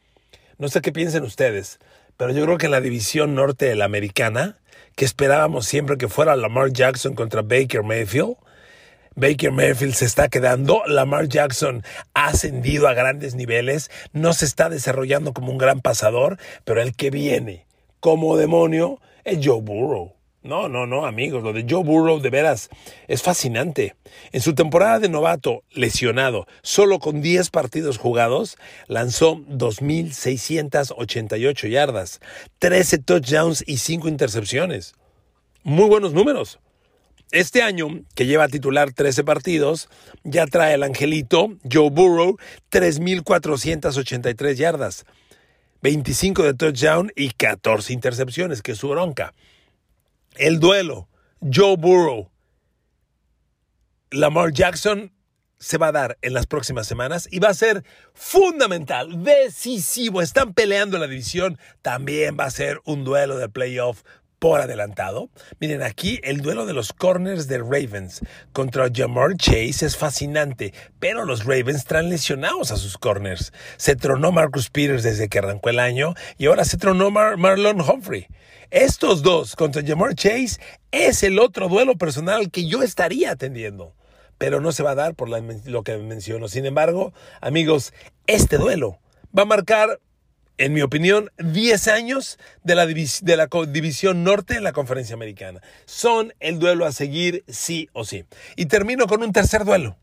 No 0.58 0.68
sé 0.68 0.82
qué 0.82 0.92
piensen 0.92 1.24
ustedes, 1.24 1.80
pero 2.18 2.32
yo 2.32 2.44
creo 2.46 2.58
que 2.58 2.66
en 2.66 2.72
la 2.72 2.82
división 2.82 3.36
norte 3.36 3.66
de 3.66 3.76
la 3.76 3.86
americana, 3.86 4.58
que 4.96 5.06
esperábamos 5.06 5.68
siempre 5.68 5.98
que 5.98 6.08
fuera 6.08 6.36
Lamar 6.36 6.74
Jackson 6.74 7.14
contra 7.14 7.44
Baker 7.44 7.84
Mayfield, 7.84 8.36
Baker 9.20 9.52
Mayfield 9.52 9.96
se 9.96 10.06
está 10.06 10.30
quedando, 10.30 10.82
Lamar 10.88 11.28
Jackson 11.28 11.84
ha 12.14 12.28
ascendido 12.28 12.88
a 12.88 12.94
grandes 12.94 13.36
niveles, 13.36 13.92
no 14.14 14.32
se 14.32 14.46
está 14.46 14.70
desarrollando 14.70 15.34
como 15.34 15.52
un 15.52 15.58
gran 15.58 15.82
pasador, 15.82 16.38
pero 16.64 16.82
el 16.82 16.96
que 16.96 17.10
viene 17.10 17.66
como 18.00 18.38
demonio 18.38 19.02
es 19.26 19.46
Joe 19.46 19.60
Burrow. 19.62 20.14
No, 20.42 20.70
no, 20.70 20.86
no, 20.86 21.06
amigos, 21.06 21.44
lo 21.44 21.52
de 21.52 21.66
Joe 21.70 21.84
Burrow 21.84 22.22
de 22.22 22.30
veras 22.30 22.70
es 23.10 23.22
fascinante. 23.22 23.98
En 24.32 24.40
su 24.40 24.56
temporada 24.56 25.00
de 25.00 25.10
novato, 25.10 25.64
lesionado, 25.72 26.48
solo 26.62 27.00
con 27.00 27.22
10 27.22 27.50
partidos 27.50 27.98
jugados, 27.98 28.56
lanzó 28.88 29.36
2.688 29.36 31.70
yardas, 31.70 32.22
13 32.60 33.00
touchdowns 33.00 33.66
y 33.68 33.80
5 33.80 34.08
intercepciones. 34.08 34.96
Muy 35.64 35.90
buenos 35.90 36.14
números. 36.14 36.62
Este 37.32 37.62
año, 37.62 38.04
que 38.16 38.26
lleva 38.26 38.46
a 38.46 38.50
titular 38.50 38.92
13 38.92 39.24
partidos, 39.24 39.88
ya 40.24 40.48
trae 40.48 40.74
el 40.74 40.82
angelito 40.82 41.58
Joe 41.72 41.92
Burrow 41.92 42.38
3.483 42.72 44.56
yardas, 44.56 45.06
25 45.84 46.44
de 46.44 46.54
touchdown 46.56 47.12
y 47.16 47.30
14 47.30 47.94
intercepciones, 47.94 48.64
que 48.64 48.72
es 48.72 48.80
su 48.80 48.90
bronca. 48.90 49.36
El 50.38 50.60
duelo, 50.60 51.08
Joe 51.40 51.78
Burrow, 51.78 52.32
Lamar 54.10 54.52
Jackson, 54.52 55.14
se 55.60 55.78
va 55.78 55.88
a 55.88 55.92
dar 55.92 56.18
en 56.22 56.34
las 56.34 56.48
próximas 56.48 56.88
semanas 56.88 57.28
y 57.30 57.40
va 57.40 57.50
a 57.50 57.54
ser 57.54 57.84
fundamental, 58.14 59.24
decisivo. 59.24 60.22
Están 60.22 60.54
peleando 60.54 60.98
la 60.98 61.08
división. 61.08 61.60
También 61.82 62.38
va 62.40 62.46
a 62.46 62.52
ser 62.52 62.80
un 62.86 63.04
duelo 63.04 63.38
de 63.38 63.50
playoff 63.50 64.02
por 64.40 64.62
adelantado. 64.62 65.30
Miren, 65.60 65.84
aquí 65.84 66.20
el 66.24 66.42
duelo 66.42 66.66
de 66.66 66.74
los 66.74 66.94
corners 66.94 67.48
de 67.48 67.60
Ravens 67.60 68.22
contra 68.54 68.90
Jamar 68.94 69.36
Chase 69.36 69.86
es 69.86 69.98
fascinante, 69.98 70.74
pero 71.00 71.26
los 71.26 71.46
Ravens 71.46 71.86
traen 71.86 72.10
lesionados 72.10 72.72
a 72.72 72.78
sus 72.78 72.98
corners. 72.98 73.54
Se 73.78 73.96
tronó 73.96 74.32
Marcus 74.32 74.70
Peters 74.70 75.04
desde 75.04 75.28
que 75.30 75.40
arrancó 75.40 75.70
el 75.70 75.80
año 75.80 76.14
y 76.38 76.48
ahora 76.48 76.66
se 76.66 76.78
tronó 76.78 77.12
Marlon 77.12 77.82
Humphrey. 77.82 78.28
Estos 78.72 79.24
dos 79.24 79.56
contra 79.56 79.84
Jamar 79.86 80.16
Chase 80.16 80.60
es 80.92 81.24
el 81.24 81.40
otro 81.40 81.68
duelo 81.68 81.98
personal 81.98 82.50
que 82.52 82.68
yo 82.68 82.82
estaría 82.82 83.32
atendiendo. 83.32 83.94
Pero 84.38 84.62
no 84.62 84.72
se 84.72 84.84
va 84.84 84.92
a 84.92 84.96
dar 84.96 85.16
por 85.16 85.28
lo 85.28 85.84
que 85.84 85.98
menciono. 85.98 86.48
Sin 86.48 86.66
embargo, 86.66 87.14
amigos, 87.42 87.94
este 88.26 88.58
duelo 88.58 89.00
va 89.38 89.42
a 89.42 89.46
marcar 89.46 90.00
en 90.60 90.74
mi 90.74 90.82
opinión, 90.82 91.32
10 91.38 91.88
años 91.88 92.38
de 92.64 92.76
la, 92.76 92.86
división 92.86 94.26
norte 94.26 94.56
en 94.56 94.64
la 94.64 94.74
conferencia 94.74 95.16
americana. 95.16 95.62
Son 95.86 96.34
el 96.42 96.60
duelo 96.60 96.86
a 96.86 96.92
seguir 96.92 97.46
sí 97.48 97.90
o 97.94 98.04
sí. 98.04 98.26
Y 98.58 98.66
termino 98.66 99.08
con 99.08 99.24
un 99.24 99.32
tercer 99.32 99.64
duelo. 99.64 99.98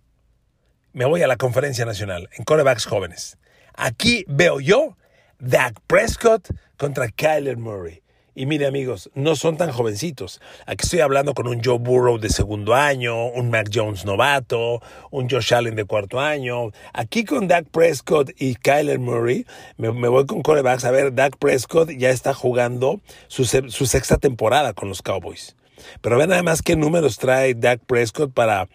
Me 0.94 1.04
voy 1.04 1.20
a 1.22 1.26
la 1.26 1.36
conferencia 1.36 1.84
nacional 1.84 2.30
en 2.32 2.44
corebacks 2.44 2.86
jóvenes. 2.86 3.36
Aquí 3.74 4.24
veo 4.28 4.58
yo 4.60 4.96
Dak 5.38 5.78
Prescott 5.86 6.48
contra 6.78 7.08
Kyler 7.08 7.58
Murray. 7.58 8.02
Y 8.38 8.44
mire 8.44 8.66
amigos, 8.66 9.10
no 9.14 9.34
son 9.34 9.56
tan 9.56 9.72
jovencitos. 9.72 10.42
Aquí 10.66 10.84
estoy 10.84 11.00
hablando 11.00 11.32
con 11.32 11.48
un 11.48 11.62
Joe 11.64 11.78
Burrow 11.78 12.18
de 12.18 12.28
segundo 12.28 12.74
año, 12.74 13.28
un 13.28 13.48
Mac 13.48 13.70
Jones 13.72 14.04
novato, 14.04 14.82
un 15.10 15.26
Josh 15.30 15.54
Allen 15.54 15.74
de 15.74 15.86
cuarto 15.86 16.20
año. 16.20 16.70
Aquí 16.92 17.24
con 17.24 17.48
Dak 17.48 17.64
Prescott 17.70 18.30
y 18.36 18.56
Kyler 18.56 18.98
Murray, 18.98 19.46
me, 19.78 19.88
voy 19.88 20.26
con 20.26 20.42
corebacks. 20.42 20.84
A 20.84 20.90
ver, 20.90 21.14
Dak 21.14 21.38
Prescott 21.38 21.88
ya 21.92 22.10
está 22.10 22.34
jugando 22.34 23.00
su, 23.28 23.46
sexta 23.46 24.18
temporada 24.18 24.74
con 24.74 24.90
los 24.90 25.00
Cowboys. 25.00 25.56
Pero 26.02 26.18
vean 26.18 26.30
además 26.30 26.60
qué 26.60 26.76
números 26.76 27.16
trae 27.16 27.54
Dak 27.54 27.80
Prescott 27.86 28.34
para 28.34 28.68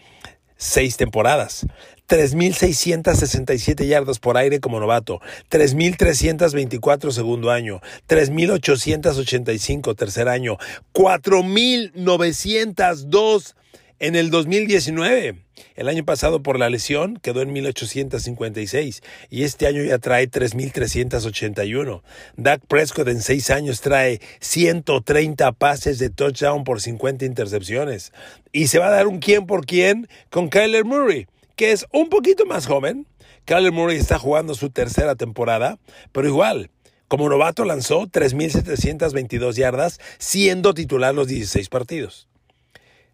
seis 0.61 0.95
temporadas. 0.95 1.65
3.667 2.07 3.85
yardas 3.87 4.19
por 4.19 4.37
aire 4.37 4.59
como 4.59 4.79
novato, 4.79 5.19
3.324 5.49 7.11
segundo 7.11 7.49
año, 7.51 7.81
3.885 8.07 9.95
tercer 9.95 10.27
año, 10.27 10.57
4.902 10.93 13.55
en 14.01 14.15
el 14.15 14.31
2019. 14.31 15.35
El 15.75 15.87
año 15.87 16.03
pasado 16.03 16.41
por 16.41 16.57
la 16.57 16.71
lesión 16.71 17.19
quedó 17.21 17.43
en 17.43 17.53
1856 17.53 19.03
y 19.29 19.43
este 19.43 19.67
año 19.67 19.83
ya 19.83 19.99
trae 19.99 20.25
3381. 20.25 22.03
Dak 22.35 22.65
Prescott 22.65 23.07
en 23.07 23.21
seis 23.21 23.51
años 23.51 23.79
trae 23.81 24.19
130 24.39 25.51
pases 25.51 25.99
de 25.99 26.09
touchdown 26.09 26.63
por 26.63 26.81
50 26.81 27.25
intercepciones. 27.25 28.11
Y 28.51 28.67
se 28.67 28.79
va 28.79 28.87
a 28.87 28.91
dar 28.91 29.07
un 29.07 29.19
quién 29.19 29.45
por 29.45 29.67
quién 29.67 30.09
con 30.31 30.49
Kyler 30.49 30.83
Murray, 30.83 31.27
que 31.55 31.71
es 31.71 31.85
un 31.91 32.09
poquito 32.09 32.47
más 32.47 32.65
joven. 32.65 33.05
Kyler 33.45 33.71
Murray 33.71 33.97
está 33.97 34.17
jugando 34.17 34.55
su 34.55 34.71
tercera 34.71 35.13
temporada, 35.13 35.77
pero 36.11 36.27
igual, 36.27 36.71
como 37.07 37.29
novato 37.29 37.65
lanzó 37.65 38.07
3.722 38.07 39.53
yardas, 39.53 39.99
siendo 40.17 40.73
titular 40.73 41.13
los 41.13 41.27
16 41.27 41.69
partidos. 41.69 42.30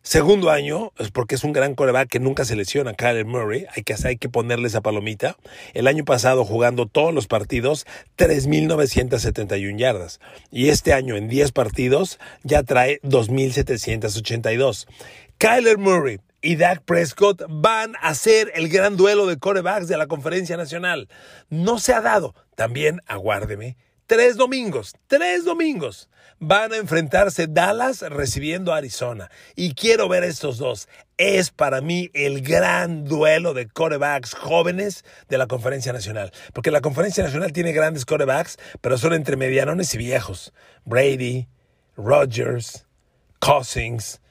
Segundo 0.02 0.52
año, 0.52 0.94
porque 1.12 1.36
es 1.36 1.44
un 1.44 1.52
gran 1.52 1.76
coreback 1.76 2.08
que 2.08 2.20
nunca 2.20 2.46
se 2.46 2.56
lesiona, 2.56 2.94
Kyler 2.94 3.26
Murray, 3.26 3.66
hay 3.76 3.84
que, 3.84 3.94
hay 4.06 4.18
que 4.18 4.30
ponerle 4.30 4.68
esa 4.68 4.80
palomita. 4.80 5.36
El 5.74 5.86
año 5.86 6.06
pasado 6.06 6.46
jugando 6.46 6.86
todos 6.86 7.14
los 7.14 7.28
partidos, 7.28 7.86
3.971 8.18 9.78
yardas. 9.78 10.22
Y 10.50 10.70
este 10.70 10.94
año 10.94 11.18
en 11.18 11.28
10 11.28 11.52
partidos 11.52 12.20
ya 12.44 12.64
trae 12.64 13.02
2.782. 13.02 14.88
Kyler 15.38 15.78
Murray 15.78 16.20
y 16.42 16.56
Dak 16.56 16.84
Prescott 16.84 17.44
van 17.50 17.94
a 18.02 18.14
ser 18.16 18.52
el 18.56 18.70
gran 18.70 18.96
duelo 18.96 19.26
de 19.26 19.38
corebacks 19.38 19.90
de 19.90 19.98
la 19.98 20.08
conferencia 20.08 20.56
nacional. 20.56 21.10
No 21.50 21.80
se 21.80 21.94
ha 21.94 22.02
dado. 22.02 22.34
También 22.56 23.02
aguárdeme 23.08 23.76
Tres 24.08 24.38
domingos, 24.38 24.96
tres 25.08 25.44
domingos 25.44 26.08
van 26.40 26.72
a 26.72 26.78
enfrentarse 26.78 27.48
Dallas 27.48 28.02
recibiendo 28.02 28.72
a 28.74 28.78
Arizona. 28.78 29.30
Y 29.54 29.74
quiero 29.74 30.08
ver 30.08 30.24
estos 30.24 30.58
dos. 30.58 30.88
Es 31.18 31.52
para 31.52 31.82
mí 31.82 32.10
el 32.14 32.42
gran 32.42 33.04
duelo 33.04 33.54
de 33.54 33.68
corebacks 33.68 34.34
jóvenes 34.34 35.04
de 35.28 35.38
la 35.38 35.48
Conferencia 35.48 35.92
Nacional. 35.92 36.32
Porque 36.54 36.72
la 36.72 36.80
Conferencia 36.80 37.26
Nacional 37.26 37.52
tiene 37.52 37.74
grandes 37.74 38.06
corebacks, 38.06 38.58
pero 38.80 38.98
son 38.98 39.12
entre 39.12 39.36
medianones 39.36 39.94
y 39.94 39.98
viejos. 39.98 40.54
Brady, 40.86 41.50
Rodgers, 41.98 42.86
Cousins, 43.40 44.22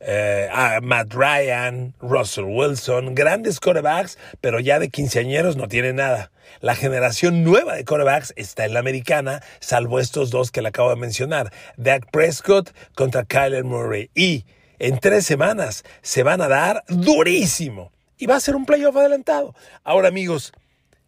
eh, 0.00 0.48
Matt 0.82 1.12
Ryan, 1.12 1.94
Russell 2.00 2.44
Wilson, 2.44 3.14
grandes 3.14 3.60
corebacks, 3.60 4.18
pero 4.40 4.58
ya 4.58 4.78
de 4.78 4.88
quinceañeros 4.88 5.56
no 5.56 5.68
tiene 5.68 5.92
nada. 5.92 6.30
La 6.60 6.74
generación 6.74 7.44
nueva 7.44 7.74
de 7.74 7.84
corebacks 7.84 8.32
está 8.36 8.64
en 8.64 8.74
la 8.74 8.80
americana, 8.80 9.42
salvo 9.60 10.00
estos 10.00 10.30
dos 10.30 10.50
que 10.50 10.62
le 10.62 10.68
acabo 10.68 10.90
de 10.90 10.96
mencionar, 10.96 11.52
Dak 11.76 12.10
Prescott 12.10 12.74
contra 12.94 13.24
Kyler 13.24 13.64
Murray. 13.64 14.10
Y 14.14 14.44
en 14.78 14.98
tres 14.98 15.26
semanas 15.26 15.84
se 16.02 16.22
van 16.22 16.40
a 16.40 16.48
dar 16.48 16.82
durísimo. 16.88 17.92
Y 18.16 18.26
va 18.26 18.36
a 18.36 18.40
ser 18.40 18.56
un 18.56 18.66
playoff 18.66 18.96
adelantado. 18.96 19.54
Ahora 19.84 20.08
amigos, 20.08 20.52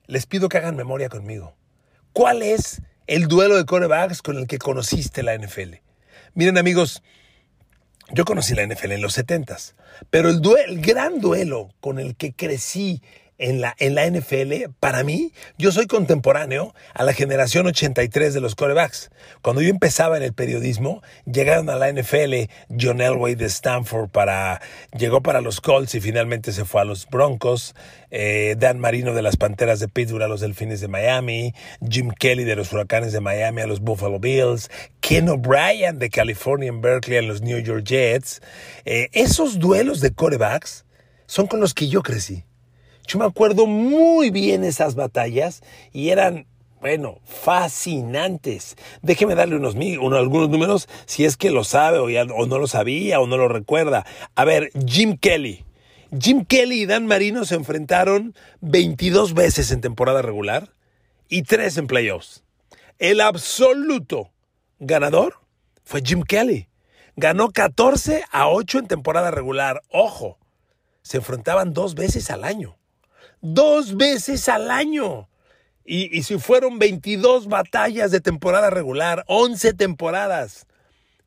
les 0.07 0.27
pido 0.27 0.49
que 0.49 0.59
hagan 0.59 0.77
memoria 0.77 1.09
conmigo. 1.09 1.55
¿Cuál 2.13 2.43
es 2.43 2.83
el 3.07 3.29
duelo 3.29 3.57
de 3.57 3.65
corebacks 3.65 4.23
con 4.23 4.39
el 4.39 4.47
que 4.47 4.59
conociste 4.59 5.23
la 5.23 5.37
NFL? 5.37 5.77
Miren 6.35 6.59
amigos, 6.59 7.03
yo 8.13 8.25
conocí 8.25 8.55
la 8.55 8.67
NFL 8.67 8.93
en 8.93 9.03
los 9.03 9.15
70 9.15 9.57
pero 10.11 10.29
el, 10.29 10.41
el 10.67 10.81
gran 10.81 11.21
duelo 11.21 11.71
con 11.81 11.99
el 11.99 12.17
que 12.17 12.33
crecí 12.33 13.03
en 13.39 13.61
la, 13.61 13.75
NFL, 13.77 14.71
para 14.79 15.03
mí, 15.03 15.33
yo 15.59 15.73
soy 15.73 15.87
contemporáneo 15.87 16.75
a 16.95 17.03
la 17.03 17.13
generación 17.13 17.67
83 17.67 18.35
de 18.35 18.41
los 18.41 18.55
corebacks. 18.55 19.11
Cuando 19.43 19.63
yo 19.63 19.69
empezaba 19.69 20.17
en 20.17 20.23
el 20.23 20.33
periodismo, 20.33 21.03
llegaron 21.25 21.69
a 21.69 21.77
la 21.77 21.91
NFL 21.93 22.49
John 22.79 23.01
Elway 23.01 23.35
de 23.35 23.47
Stanford 23.47 24.11
para, 24.11 24.61
llegó 24.97 25.23
para 25.23 25.41
los 25.41 25.61
Colts 25.61 25.95
y 25.95 26.01
finalmente 26.01 26.53
se 26.53 26.65
fue 26.65 26.83
a 26.83 26.85
los 26.85 27.09
Broncos, 27.09 27.75
eh, 28.11 28.55
Dan 28.59 28.79
Marino 28.79 29.13
de 29.13 29.23
las 29.23 29.37
Panteras 29.37 29.81
de 29.81 29.89
Pittsburgh 29.89 30.23
a 30.23 30.29
los 30.29 30.41
Delfines 30.41 30.81
de 30.81 30.89
Miami, 30.89 31.55
Jim 31.89 32.11
Kelly 32.11 32.45
de 32.45 32.55
los 32.55 32.73
Huracanes 32.73 33.13
de 33.13 33.21
Miami 33.21 33.63
a 33.63 33.67
los 33.67 33.81
Buffalo 33.81 34.21
Bills, 34.21 34.71
Ken 35.01 35.29
O'Brien 35.29 35.99
de 35.99 36.11
California 36.11 36.69
en 36.69 36.81
Berkeley 36.81 37.19
a 37.19 37.23
los 37.23 37.43
New 37.43 37.59
York 37.59 37.85
Jets. 37.85 38.41
Eh, 38.85 39.09
esos 39.13 39.59
duelos 39.59 40.01
de 40.01 40.13
corebacks 40.13 40.85
son 41.27 41.47
con 41.47 41.61
los 41.61 41.75
que 41.75 41.89
yo 41.89 42.03
crecí. 42.03 42.45
Yo 43.07 43.19
me 43.19 43.25
acuerdo 43.25 43.67
muy 43.67 44.31
bien 44.31 44.65
esas 44.65 44.95
batallas 44.95 45.63
y 45.93 46.11
eran, 46.11 46.47
bueno, 46.81 47.19
fascinantes. 47.25 48.77
Déjeme 49.03 49.35
darle 49.35 49.57
unos, 49.57 49.75
algunos 49.75 50.49
números 50.49 50.89
si 51.07 51.25
es 51.25 51.37
que 51.37 51.51
lo 51.51 51.65
sabe 51.65 51.99
o, 51.99 52.05
o 52.07 52.47
no 52.47 52.59
lo 52.59 52.67
sabía 52.67 53.21
o 53.21 53.27
no 53.27 53.37
lo 53.37 53.49
recuerda. 53.49 54.07
A 54.35 54.45
ver, 54.45 54.71
Jim 54.87 55.17
Kelly. 55.17 55.65
Jim 56.19 56.45
Kelly 56.45 56.83
y 56.83 56.87
Dan 56.87 57.07
Marino 57.07 57.45
se 57.45 57.55
enfrentaron 57.55 58.35
22 58.61 59.35
veces 59.35 59.71
en 59.71 59.81
temporada 59.81 60.23
regular 60.23 60.71
y 61.29 61.43
3 61.43 61.79
en 61.79 61.87
playoffs. 61.87 62.45
El 62.99 63.21
absoluto 63.21 64.31
ganador 64.79 65.41
fue 65.85 66.03
Jim 66.05 66.23
Kelly. 66.23 66.69
Ganó 67.17 67.51
14 67.51 68.25
a 68.31 68.49
8 68.49 68.81
en 68.81 68.87
temporada 68.87 69.31
regular. 69.31 69.83
Ojo, 69.91 70.39
se 71.03 71.19
enfrentaban 71.19 71.73
dos 71.73 71.95
veces 71.95 72.31
al 72.31 72.45
año 72.45 72.77
dos 73.43 73.97
veces 73.97 74.49
al 74.49 74.71
año. 74.71 75.29
Y, 75.85 76.23
si 76.23 76.39
fueron 76.39 76.79
22 76.79 77.49
batallas 77.49 78.13
de 78.13 78.21
temporada 78.21 78.71
regular, 78.71 79.25
11 79.27 79.75
temporadas, 79.75 80.67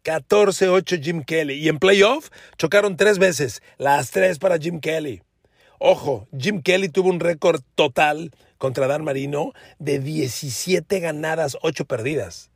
14-8 0.04 1.04
Jim 1.04 1.24
Kelly. 1.24 1.56
Y 1.56 1.68
en 1.68 1.78
playoff 1.78 2.30
chocaron 2.58 2.96
tres 2.96 3.20
veces, 3.20 3.62
las 3.78 4.12
tres 4.12 4.40
para 4.40 4.58
Jim 4.58 4.80
Kelly. 4.80 5.22
Ojo, 5.78 6.28
Jim 6.38 6.62
Kelly 6.62 6.88
tuvo 6.88 7.10
un 7.10 7.20
récord 7.20 7.62
total 7.76 8.32
contra 8.58 8.88
Dan 8.88 9.04
Marino 9.04 9.52
de 9.78 10.00
17 10.00 11.02
ganadas, 11.02 11.58
8 11.62 11.86
perdidas. 11.86 12.50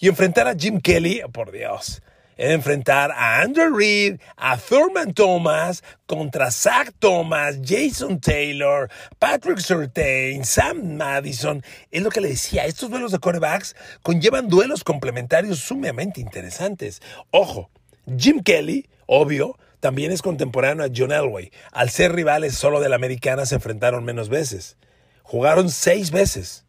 Y 0.00 0.08
enfrentar 0.08 0.48
a 0.48 0.54
Jim 0.54 0.80
Kelly, 0.80 1.20
por 1.32 1.52
Dios, 1.52 2.02
enfrentar 2.36 3.10
a 3.12 3.42
Andrew 3.42 3.76
Reid, 3.76 4.20
a 4.36 4.56
Thurman 4.56 5.14
Thomas, 5.14 5.82
contra 6.06 6.50
Zach 6.50 6.92
Thomas, 6.98 7.58
Jason 7.62 8.20
Taylor, 8.20 8.90
Patrick 9.18 9.58
Surtain, 9.60 10.44
Sam 10.44 10.96
Madison. 10.96 11.62
Es 11.90 12.02
lo 12.02 12.10
que 12.10 12.20
le 12.20 12.28
decía, 12.28 12.66
estos 12.66 12.90
duelos 12.90 13.12
de 13.12 13.18
corebacks 13.18 13.76
conllevan 14.02 14.48
duelos 14.48 14.84
complementarios 14.84 15.58
sumamente 15.58 16.20
interesantes. 16.20 17.00
Ojo, 17.30 17.70
Jim 18.16 18.42
Kelly, 18.42 18.88
obvio, 19.06 19.58
también 19.80 20.12
es 20.12 20.22
contemporáneo 20.22 20.84
a 20.84 20.90
John 20.94 21.12
Elway. 21.12 21.50
Al 21.72 21.90
ser 21.90 22.12
rivales 22.12 22.54
solo 22.54 22.80
de 22.80 22.88
la 22.88 22.96
americana 22.96 23.46
se 23.46 23.56
enfrentaron 23.56 24.04
menos 24.04 24.28
veces. 24.28 24.76
Jugaron 25.22 25.70
seis 25.70 26.10
veces. 26.10 26.64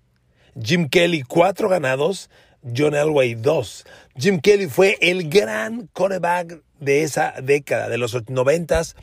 Jim 0.62 0.88
Kelly, 0.90 1.24
cuatro 1.24 1.70
ganados, 1.70 2.30
John 2.76 2.96
Elway 2.96 3.36
2. 3.36 3.86
Jim 4.16 4.40
Kelly 4.40 4.68
fue 4.68 4.98
el 5.02 5.28
gran 5.28 5.88
quarterback 5.88 6.62
de 6.80 7.02
esa 7.02 7.34
década, 7.42 7.90
de 7.90 7.98
los 7.98 8.16
noventas, 8.30 8.96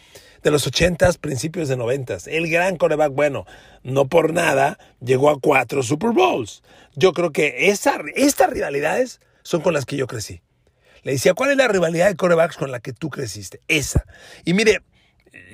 de 0.44 0.52
los 0.52 0.66
ochentas, 0.68 1.18
principios 1.18 1.68
de 1.68 1.76
noventas. 1.76 2.28
El 2.28 2.48
gran 2.48 2.76
quarterback, 2.76 3.12
bueno, 3.12 3.44
no 3.82 4.06
por 4.06 4.32
nada, 4.32 4.78
llegó 5.00 5.30
a 5.30 5.40
cuatro 5.40 5.82
Super 5.82 6.10
Bowls. 6.10 6.62
Yo 6.94 7.12
creo 7.12 7.32
que 7.32 7.70
estas 7.70 8.50
rivalidades 8.50 9.20
son 9.42 9.62
con 9.62 9.74
las 9.74 9.84
que 9.84 9.96
yo 9.96 10.06
crecí. 10.06 10.42
Le 11.02 11.12
decía, 11.12 11.34
¿cuál 11.34 11.50
es 11.50 11.56
la 11.56 11.66
rivalidad 11.66 12.06
de 12.06 12.14
quarterbacks 12.14 12.56
con 12.56 12.70
la 12.70 12.78
que 12.78 12.92
tú 12.92 13.10
creciste? 13.10 13.60
Esa. 13.66 14.04
Y 14.44 14.54
mire, 14.54 14.82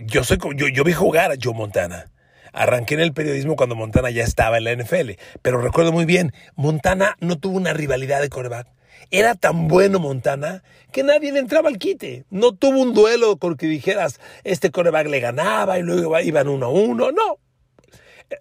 yo, 0.04 0.22
soy, 0.22 0.38
yo 0.54 0.84
vi 0.84 0.92
jugar 0.92 1.32
a 1.32 1.36
Joe 1.42 1.54
Montana. 1.54 2.10
Arranqué 2.52 2.94
en 2.94 3.00
el 3.00 3.14
periodismo 3.14 3.56
cuando 3.56 3.74
Montana 3.74 4.10
ya 4.10 4.24
estaba 4.24 4.58
en 4.58 4.64
la 4.64 4.74
NFL, 4.74 5.12
pero 5.40 5.62
recuerdo 5.62 5.92
muy 5.92 6.04
bien, 6.04 6.32
Montana 6.56 7.16
no 7.20 7.38
tuvo 7.38 7.56
una 7.56 7.72
rivalidad 7.72 8.20
de 8.20 8.28
coreback. 8.28 8.75
Era 9.10 9.34
tan 9.34 9.68
bueno 9.68 9.98
Montana 9.98 10.62
que 10.92 11.02
nadie 11.02 11.32
le 11.32 11.38
entraba 11.38 11.68
al 11.68 11.78
quite. 11.78 12.24
No 12.30 12.52
tuvo 12.52 12.80
un 12.80 12.94
duelo 12.94 13.36
con 13.36 13.56
que 13.56 13.66
dijeras, 13.66 14.20
este 14.44 14.70
coreback 14.70 15.08
le 15.08 15.20
ganaba 15.20 15.78
y 15.78 15.82
luego 15.82 16.18
iban 16.20 16.48
uno 16.48 16.66
a 16.66 16.70
uno. 16.70 17.12
No. 17.12 17.38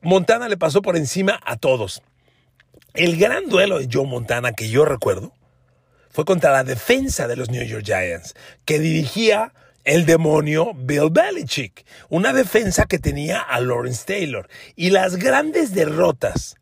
Montana 0.02 0.50
le 0.50 0.58
pasó 0.58 0.82
por 0.82 0.98
encima 0.98 1.40
a 1.46 1.58
todos. 1.58 2.02
El 2.94 3.18
gran 3.18 3.50
duelo 3.50 3.80
de 3.80 3.90
Joe 3.92 4.08
Montana 4.08 4.54
que 4.54 4.70
yo 4.70 4.86
recuerdo 4.86 5.34
fue 6.10 6.26
contra 6.26 6.52
la 6.52 6.64
defensa 6.64 7.28
de 7.28 7.36
los 7.36 7.50
New 7.50 7.64
York 7.64 7.84
Giants, 7.84 8.36
que 8.64 8.80
dirigía 8.80 9.54
el 9.84 10.06
demonio 10.06 10.72
Bill 10.74 11.10
Belichick, 11.12 11.86
una 12.10 12.32
defensa 12.32 12.86
que 12.86 13.00
tenía 13.00 13.42
a 13.42 13.60
Lawrence 13.60 14.06
Taylor. 14.06 14.48
Y 14.76 14.92
las 14.92 15.18
grandes 15.18 15.74
derrotas 15.74 16.56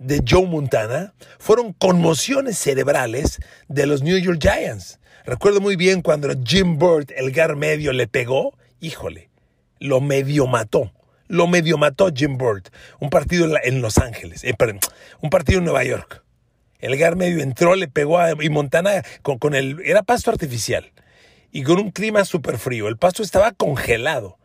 de 0.00 0.24
Joe 0.26 0.46
Montana 0.46 1.12
fueron 1.38 1.74
conmociones 1.74 2.58
cerebrales 2.58 3.38
de 3.68 3.86
los 3.86 4.02
New 4.02 4.18
York 4.18 4.38
Giants. 4.40 4.98
Recuerdo 5.26 5.60
muy 5.60 5.76
bien 5.76 6.00
cuando 6.00 6.28
Jim 6.42 6.78
Burt, 6.78 7.10
el 7.14 7.30
gar 7.30 7.54
medio, 7.54 7.92
le 7.92 8.08
pegó, 8.08 8.56
híjole, 8.80 9.28
lo 9.78 10.00
medio 10.00 10.46
mató. 10.46 10.92
Lo 11.28 11.46
medio 11.46 11.78
mató 11.78 12.10
Jim 12.12 12.38
Burt. 12.38 12.70
Un 12.98 13.10
partido 13.10 13.46
en 13.62 13.82
Los 13.82 13.98
Ángeles, 13.98 14.42
eh, 14.42 14.54
perdón, 14.58 14.80
un 15.20 15.30
partido 15.30 15.58
en 15.58 15.66
Nueva 15.66 15.84
York. 15.84 16.24
El 16.80 16.96
gar 16.96 17.14
medio 17.14 17.42
entró, 17.42 17.76
le 17.76 17.86
pegó 17.86 18.18
a 18.18 18.32
y 18.42 18.48
Montana 18.48 19.02
con, 19.22 19.38
con 19.38 19.54
el 19.54 19.80
era 19.84 20.02
pasto 20.02 20.30
artificial 20.30 20.90
y 21.52 21.62
con 21.62 21.78
un 21.78 21.90
clima 21.90 22.24
súper 22.24 22.56
frío. 22.56 22.88
El 22.88 22.96
pasto 22.96 23.22
estaba 23.22 23.52
congelado. 23.52 24.38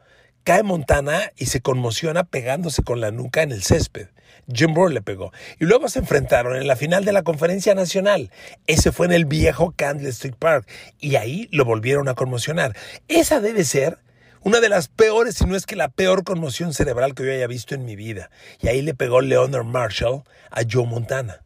Cae 0.43 0.63
Montana 0.63 1.31
y 1.37 1.45
se 1.45 1.61
conmociona 1.61 2.25
pegándose 2.25 2.83
con 2.83 2.99
la 2.99 3.11
nuca 3.11 3.41
en 3.41 3.51
el 3.51 3.63
césped. 3.63 4.09
Jim 4.53 4.73
Burr 4.73 4.91
le 4.91 5.01
pegó. 5.01 5.31
Y 5.59 5.65
luego 5.65 5.89
se 5.89 5.99
enfrentaron 5.99 6.55
en 6.55 6.67
la 6.67 6.75
final 6.75 7.05
de 7.05 7.13
la 7.13 7.23
conferencia 7.23 7.75
nacional. 7.75 8.31
Ese 8.67 8.91
fue 8.91 9.05
en 9.05 9.13
el 9.13 9.25
viejo 9.25 9.73
Candlestick 9.75 10.35
Park. 10.35 10.67
Y 10.99 11.15
ahí 11.15 11.47
lo 11.51 11.65
volvieron 11.65 12.07
a 12.07 12.15
conmocionar. 12.15 12.75
Esa 13.07 13.39
debe 13.39 13.63
ser 13.63 13.99
una 14.41 14.59
de 14.59 14.69
las 14.69 14.87
peores, 14.87 15.35
si 15.35 15.45
no 15.45 15.55
es 15.55 15.65
que 15.65 15.75
la 15.75 15.89
peor 15.89 16.23
conmoción 16.23 16.73
cerebral 16.73 17.15
que 17.15 17.25
yo 17.25 17.31
haya 17.31 17.47
visto 17.47 17.73
en 17.75 17.85
mi 17.85 17.95
vida. 17.95 18.29
Y 18.61 18.67
ahí 18.67 18.81
le 18.81 18.93
pegó 18.93 19.21
Leonard 19.21 19.65
Marshall 19.65 20.23
a 20.51 20.61
Joe 20.69 20.85
Montana. 20.85 21.41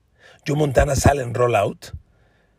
Joe 0.45 0.57
Montana 0.57 0.95
sale 0.95 1.23
en 1.23 1.33
rollout, 1.33 1.93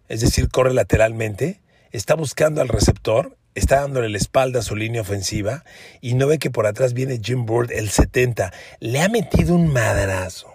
es 0.08 0.20
decir, 0.20 0.48
corre 0.48 0.72
lateralmente 0.72 1.60
está 1.92 2.14
buscando 2.14 2.60
al 2.60 2.68
receptor, 2.68 3.36
está 3.60 3.80
dándole 3.80 4.08
la 4.08 4.18
espalda 4.18 4.60
a 4.60 4.62
su 4.62 4.74
línea 4.74 5.02
ofensiva 5.02 5.64
y 6.00 6.14
no 6.14 6.26
ve 6.26 6.38
que 6.38 6.50
por 6.50 6.66
atrás 6.66 6.92
viene 6.94 7.20
Jim 7.22 7.46
Bird, 7.46 7.70
el 7.72 7.90
70. 7.90 8.52
Le 8.80 9.00
ha 9.00 9.08
metido 9.08 9.54
un 9.54 9.72
madrazo. 9.72 10.48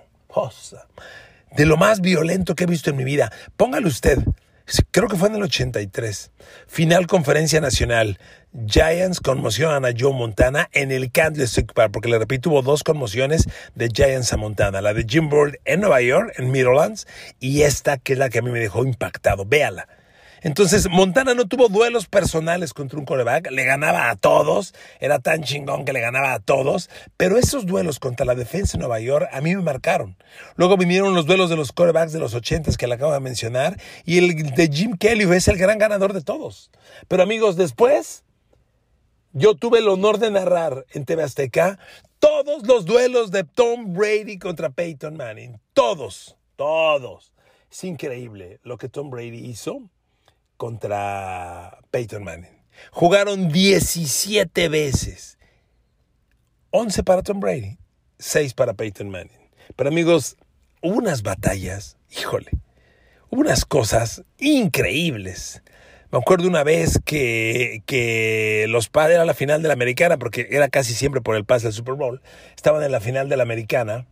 de 1.55 1.65
lo 1.65 1.77
más 1.77 2.01
violento 2.01 2.55
que 2.55 2.65
he 2.65 2.67
visto 2.67 2.89
en 2.89 2.97
mi 2.97 3.03
vida. 3.03 3.31
Póngale 3.55 3.87
usted. 3.87 4.19
Creo 4.91 5.07
que 5.07 5.15
fue 5.15 5.29
en 5.29 5.35
el 5.35 5.43
83. 5.43 6.31
Final 6.67 7.07
conferencia 7.07 7.61
nacional. 7.61 8.19
Giants 8.67 9.19
conmocionan 9.19 9.85
a 9.85 9.93
Joe 9.97 10.13
Montana 10.13 10.69
en 10.71 10.91
el 10.91 11.11
Candlestick 11.11 11.73
Park, 11.73 11.91
porque 11.91 12.09
le 12.09 12.17
repito, 12.17 12.49
hubo 12.49 12.61
dos 12.61 12.83
conmociones 12.83 13.47
de 13.75 13.89
Giants 13.89 14.33
a 14.33 14.37
Montana. 14.37 14.81
La 14.81 14.93
de 14.93 15.05
Jim 15.07 15.29
Bird 15.29 15.59
en 15.65 15.81
Nueva 15.81 16.01
York, 16.01 16.33
en 16.37 16.51
Meadowlands, 16.51 17.05
y 17.39 17.61
esta 17.61 17.97
que 17.97 18.13
es 18.13 18.19
la 18.19 18.29
que 18.29 18.39
a 18.39 18.41
mí 18.41 18.49
me 18.49 18.59
dejó 18.59 18.85
impactado. 18.85 19.45
Véala. 19.45 19.87
Entonces, 20.45 20.87
Montana 20.91 21.33
no 21.33 21.47
tuvo 21.47 21.69
duelos 21.69 22.05
personales 22.05 22.71
contra 22.71 22.99
un 22.99 23.05
coreback, 23.05 23.49
le 23.49 23.65
ganaba 23.65 24.11
a 24.11 24.15
todos, 24.15 24.75
era 24.99 25.17
tan 25.17 25.41
chingón 25.41 25.85
que 25.85 25.91
le 25.91 26.01
ganaba 26.01 26.33
a 26.33 26.39
todos, 26.39 26.91
pero 27.17 27.39
esos 27.39 27.65
duelos 27.65 27.97
contra 27.97 28.27
la 28.27 28.35
defensa 28.35 28.73
de 28.73 28.81
Nueva 28.81 28.99
York 28.99 29.27
a 29.31 29.41
mí 29.41 29.55
me 29.55 29.63
marcaron. 29.63 30.17
Luego 30.55 30.77
vinieron 30.77 31.15
los 31.15 31.25
duelos 31.25 31.49
de 31.49 31.55
los 31.55 31.71
corebacks 31.71 32.13
de 32.13 32.19
los 32.19 32.35
80 32.35 32.73
que 32.77 32.85
le 32.85 32.93
acabo 32.93 33.11
de 33.11 33.21
mencionar 33.21 33.81
y 34.05 34.19
el 34.19 34.35
de 34.53 34.69
Jim 34.71 34.95
Kelly 34.97 35.23
es 35.35 35.47
el 35.47 35.57
gran 35.57 35.79
ganador 35.79 36.13
de 36.13 36.21
todos. 36.21 36.69
Pero 37.07 37.23
amigos, 37.23 37.55
después 37.55 38.23
yo 39.33 39.55
tuve 39.55 39.79
el 39.79 39.87
honor 39.87 40.19
de 40.19 40.29
narrar 40.29 40.85
en 40.91 41.05
TV 41.05 41.23
Azteca 41.23 41.79
todos 42.19 42.67
los 42.67 42.85
duelos 42.85 43.31
de 43.31 43.45
Tom 43.45 43.95
Brady 43.95 44.37
contra 44.37 44.69
Peyton 44.69 45.17
Manning. 45.17 45.59
Todos, 45.73 46.37
todos. 46.55 47.33
Es 47.71 47.83
increíble 47.83 48.59
lo 48.61 48.77
que 48.77 48.89
Tom 48.89 49.09
Brady 49.09 49.43
hizo 49.43 49.89
contra 50.57 51.79
Peyton 51.91 52.23
Manning. 52.23 52.61
Jugaron 52.91 53.49
17 53.49 54.69
veces. 54.69 55.37
11 56.71 57.03
para 57.03 57.23
Tom 57.23 57.39
Brady, 57.39 57.77
6 58.19 58.53
para 58.53 58.73
Peyton 58.73 59.09
Manning. 59.09 59.49
Pero 59.75 59.89
amigos, 59.89 60.35
hubo 60.81 60.97
unas 60.97 61.23
batallas, 61.23 61.97
híjole, 62.11 62.51
hubo 63.29 63.41
unas 63.41 63.65
cosas 63.65 64.23
increíbles. 64.39 65.63
Me 66.11 66.19
acuerdo 66.19 66.47
una 66.47 66.63
vez 66.63 66.99
que, 67.03 67.81
que 67.85 68.65
los 68.69 68.89
padres 68.89 69.15
era 69.15 69.25
la 69.25 69.33
final 69.33 69.61
de 69.61 69.69
la 69.69 69.73
americana, 69.73 70.17
porque 70.17 70.47
era 70.51 70.67
casi 70.67 70.93
siempre 70.93 71.21
por 71.21 71.35
el 71.35 71.45
pase 71.45 71.67
del 71.67 71.73
Super 71.73 71.95
Bowl. 71.95 72.21
Estaban 72.55 72.83
en 72.83 72.91
la 72.91 72.99
final 72.99 73.29
de 73.29 73.37
la 73.37 73.43
americana 73.43 74.05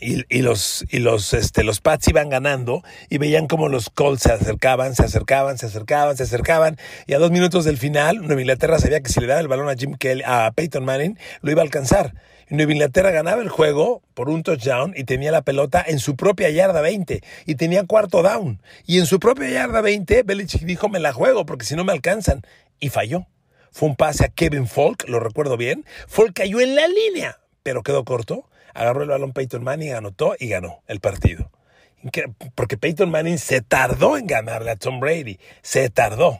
y, 0.00 0.24
y, 0.28 0.42
los, 0.42 0.84
y 0.90 0.98
los, 0.98 1.34
este, 1.34 1.64
los 1.64 1.80
Pats 1.80 2.08
iban 2.08 2.28
ganando 2.28 2.82
y 3.08 3.18
veían 3.18 3.46
como 3.46 3.68
los 3.68 3.90
Colts 3.90 4.22
se 4.22 4.32
acercaban, 4.32 4.94
se 4.94 5.04
acercaban, 5.04 5.58
se 5.58 5.66
acercaban, 5.66 6.16
se 6.16 6.22
acercaban. 6.22 6.76
Y 7.06 7.14
a 7.14 7.18
dos 7.18 7.30
minutos 7.30 7.64
del 7.64 7.76
final, 7.76 8.18
Nueva 8.18 8.40
Inglaterra 8.40 8.78
sabía 8.78 9.00
que 9.00 9.10
si 9.10 9.20
le 9.20 9.26
daba 9.26 9.40
el 9.40 9.48
balón 9.48 9.68
a 9.68 9.74
Jim 9.74 9.94
Kelly, 9.94 10.22
a 10.24 10.50
Peyton 10.54 10.84
Manning, 10.84 11.18
lo 11.42 11.50
iba 11.50 11.60
a 11.60 11.64
alcanzar. 11.64 12.14
Nueva 12.48 12.72
Inglaterra 12.72 13.12
ganaba 13.12 13.42
el 13.42 13.48
juego 13.48 14.02
por 14.14 14.28
un 14.28 14.42
touchdown 14.42 14.92
y 14.96 15.04
tenía 15.04 15.30
la 15.30 15.42
pelota 15.42 15.84
en 15.86 16.00
su 16.00 16.16
propia 16.16 16.50
yarda 16.50 16.80
20 16.80 17.22
y 17.46 17.54
tenía 17.54 17.86
cuarto 17.86 18.22
down. 18.22 18.60
Y 18.86 18.98
en 18.98 19.06
su 19.06 19.20
propia 19.20 19.48
yarda 19.50 19.80
20, 19.80 20.24
Belichick 20.24 20.62
dijo, 20.62 20.88
me 20.88 20.98
la 20.98 21.12
juego 21.12 21.46
porque 21.46 21.64
si 21.64 21.76
no 21.76 21.84
me 21.84 21.92
alcanzan. 21.92 22.42
Y 22.80 22.88
falló. 22.88 23.26
Fue 23.70 23.88
un 23.88 23.94
pase 23.94 24.24
a 24.24 24.28
Kevin 24.28 24.66
Falk, 24.66 25.08
lo 25.08 25.20
recuerdo 25.20 25.56
bien. 25.56 25.84
Falk 26.08 26.32
cayó 26.32 26.60
en 26.60 26.74
la 26.74 26.88
línea, 26.88 27.38
pero 27.62 27.84
quedó 27.84 28.04
corto 28.04 28.50
agarró 28.74 29.02
el 29.02 29.08
balón 29.08 29.32
Peyton 29.32 29.62
Manning, 29.62 29.94
anotó 29.94 30.34
y 30.38 30.48
ganó 30.48 30.82
el 30.86 31.00
partido. 31.00 31.50
Porque 32.54 32.78
Peyton 32.78 33.10
Manning 33.10 33.38
se 33.38 33.60
tardó 33.60 34.16
en 34.16 34.26
ganarle 34.26 34.70
a 34.70 34.76
Tom 34.76 35.00
Brady, 35.00 35.38
se 35.62 35.90
tardó. 35.90 36.38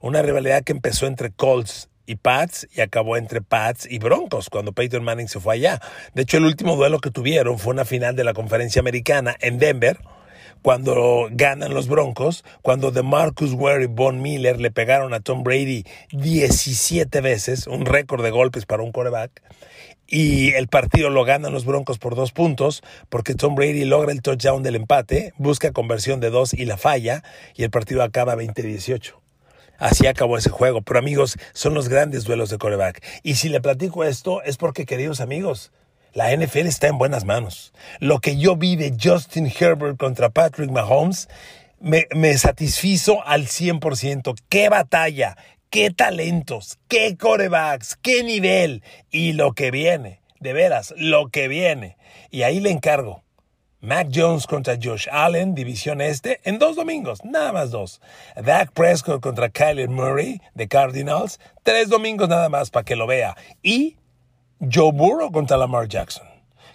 Una 0.00 0.22
rivalidad 0.22 0.64
que 0.64 0.72
empezó 0.72 1.06
entre 1.06 1.30
Colts 1.30 1.88
y 2.06 2.16
Pats 2.16 2.66
y 2.74 2.80
acabó 2.80 3.16
entre 3.16 3.40
Pats 3.42 3.86
y 3.90 3.98
Broncos 3.98 4.48
cuando 4.50 4.72
Peyton 4.72 5.04
Manning 5.04 5.28
se 5.28 5.38
fue 5.38 5.54
allá. 5.54 5.80
De 6.14 6.22
hecho, 6.22 6.38
el 6.38 6.44
último 6.44 6.76
duelo 6.76 6.98
que 6.98 7.10
tuvieron 7.10 7.58
fue 7.58 7.72
una 7.72 7.84
final 7.84 8.16
de 8.16 8.24
la 8.24 8.34
conferencia 8.34 8.80
americana 8.80 9.36
en 9.40 9.58
Denver, 9.58 9.98
cuando 10.62 11.28
ganan 11.30 11.74
los 11.74 11.88
Broncos, 11.88 12.44
cuando 12.62 12.90
de 12.90 13.02
Marcus 13.02 13.52
Ware 13.52 13.84
y 13.84 13.86
Von 13.86 14.22
Miller 14.22 14.60
le 14.60 14.70
pegaron 14.70 15.12
a 15.12 15.20
Tom 15.20 15.42
Brady 15.42 15.84
17 16.12 17.20
veces, 17.20 17.66
un 17.66 17.84
récord 17.84 18.22
de 18.22 18.30
golpes 18.30 18.64
para 18.64 18.82
un 18.82 18.92
quarterback 18.92 19.42
y 20.06 20.52
el 20.52 20.68
partido 20.68 21.08
lo 21.08 21.24
ganan 21.24 21.52
los 21.52 21.64
Broncos 21.64 21.98
por 21.98 22.14
dos 22.14 22.32
puntos 22.32 22.82
porque 23.08 23.34
Tom 23.34 23.54
Brady 23.54 23.84
logra 23.84 24.12
el 24.12 24.20
touchdown 24.20 24.62
del 24.62 24.76
empate, 24.76 25.32
busca 25.38 25.72
conversión 25.72 26.20
de 26.20 26.30
dos 26.30 26.52
y 26.52 26.66
la 26.66 26.76
falla 26.76 27.22
y 27.56 27.64
el 27.64 27.70
partido 27.70 28.02
acaba 28.02 28.36
20-18. 28.36 29.14
Así 29.78 30.06
acabó 30.06 30.36
ese 30.36 30.50
juego. 30.50 30.82
Pero 30.82 30.98
amigos, 30.98 31.38
son 31.54 31.74
los 31.74 31.88
grandes 31.88 32.24
duelos 32.24 32.50
de 32.50 32.58
coreback. 32.58 33.02
Y 33.22 33.36
si 33.36 33.48
le 33.48 33.60
platico 33.60 34.04
esto 34.04 34.42
es 34.42 34.56
porque, 34.58 34.84
queridos 34.84 35.20
amigos, 35.20 35.72
la 36.12 36.34
NFL 36.36 36.66
está 36.66 36.88
en 36.88 36.98
buenas 36.98 37.24
manos. 37.24 37.72
Lo 38.00 38.20
que 38.20 38.36
yo 38.36 38.56
vi 38.56 38.76
de 38.76 38.94
Justin 39.00 39.46
Herbert 39.46 39.96
contra 39.98 40.30
Patrick 40.30 40.70
Mahomes 40.70 41.28
me, 41.80 42.38
satisfizo 42.38 43.26
al 43.26 43.46
100%. 43.46 44.34
¡Qué 44.48 44.68
batalla! 44.68 45.36
qué 45.72 45.90
talentos, 45.90 46.78
qué 46.86 47.16
corebacks, 47.16 47.96
qué 48.02 48.22
nivel 48.22 48.82
y 49.10 49.32
lo 49.32 49.54
que 49.54 49.70
viene, 49.70 50.20
de 50.38 50.52
veras, 50.52 50.92
lo 50.98 51.30
que 51.30 51.48
viene. 51.48 51.96
Y 52.30 52.42
ahí 52.42 52.60
le 52.60 52.70
encargo. 52.70 53.22
Mac 53.80 54.08
Jones 54.14 54.46
contra 54.46 54.76
Josh 54.80 55.08
Allen, 55.10 55.54
división 55.54 56.02
este, 56.02 56.40
en 56.44 56.58
dos 56.58 56.76
domingos, 56.76 57.24
nada 57.24 57.52
más 57.52 57.70
dos. 57.70 58.02
Dak 58.36 58.72
Prescott 58.72 59.22
contra 59.22 59.48
Kyler 59.48 59.88
Murray 59.88 60.42
de 60.54 60.68
Cardinals, 60.68 61.40
tres 61.62 61.88
domingos 61.88 62.28
nada 62.28 62.50
más 62.50 62.70
para 62.70 62.84
que 62.84 62.94
lo 62.94 63.06
vea. 63.06 63.34
Y 63.62 63.96
Joe 64.70 64.92
Burrow 64.92 65.32
contra 65.32 65.56
Lamar 65.56 65.88
Jackson. 65.88 66.26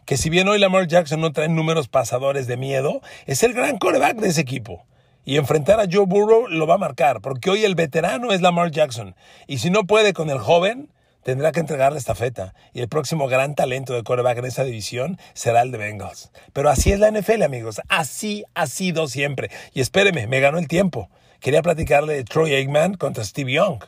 Que 0.05 0.17
si 0.17 0.29
bien 0.29 0.49
hoy 0.49 0.59
Lamar 0.59 0.87
Jackson 0.87 1.21
no 1.21 1.31
trae 1.31 1.47
números 1.47 1.87
pasadores 1.87 2.45
de 2.45 2.57
miedo, 2.57 3.01
es 3.27 3.43
el 3.43 3.53
gran 3.53 3.77
coreback 3.77 4.17
de 4.17 4.27
ese 4.27 4.41
equipo. 4.41 4.85
Y 5.23 5.37
enfrentar 5.37 5.79
a 5.79 5.85
Joe 5.89 6.05
Burrow 6.05 6.47
lo 6.49 6.67
va 6.67 6.75
a 6.75 6.79
marcar, 6.79 7.21
porque 7.21 7.49
hoy 7.49 7.63
el 7.63 7.75
veterano 7.75 8.33
es 8.33 8.41
Lamar 8.41 8.71
Jackson. 8.71 9.15
Y 9.47 9.59
si 9.59 9.69
no 9.69 9.85
puede 9.85 10.11
con 10.11 10.29
el 10.29 10.39
joven, 10.39 10.91
tendrá 11.23 11.53
que 11.53 11.61
entregarle 11.61 11.97
esta 11.97 12.13
feta. 12.13 12.53
Y 12.73 12.81
el 12.81 12.89
próximo 12.89 13.27
gran 13.27 13.55
talento 13.55 13.93
de 13.93 14.03
quarterback 14.03 14.39
en 14.39 14.45
esa 14.45 14.65
división 14.65 15.17
será 15.33 15.61
el 15.61 15.71
de 15.71 15.77
Bengals. 15.77 16.31
Pero 16.51 16.69
así 16.69 16.91
es 16.91 16.99
la 16.99 17.09
NFL, 17.09 17.43
amigos. 17.43 17.79
Así 17.87 18.43
ha 18.53 18.67
sido 18.67 19.07
siempre. 19.07 19.49
Y 19.73 19.79
espéreme, 19.79 20.27
me 20.27 20.41
ganó 20.41 20.57
el 20.57 20.67
tiempo. 20.67 21.09
Quería 21.39 21.61
platicarle 21.61 22.15
de 22.15 22.25
Troy 22.25 22.53
Aikman 22.53 22.95
contra 22.95 23.23
Steve 23.23 23.53
Young. 23.53 23.81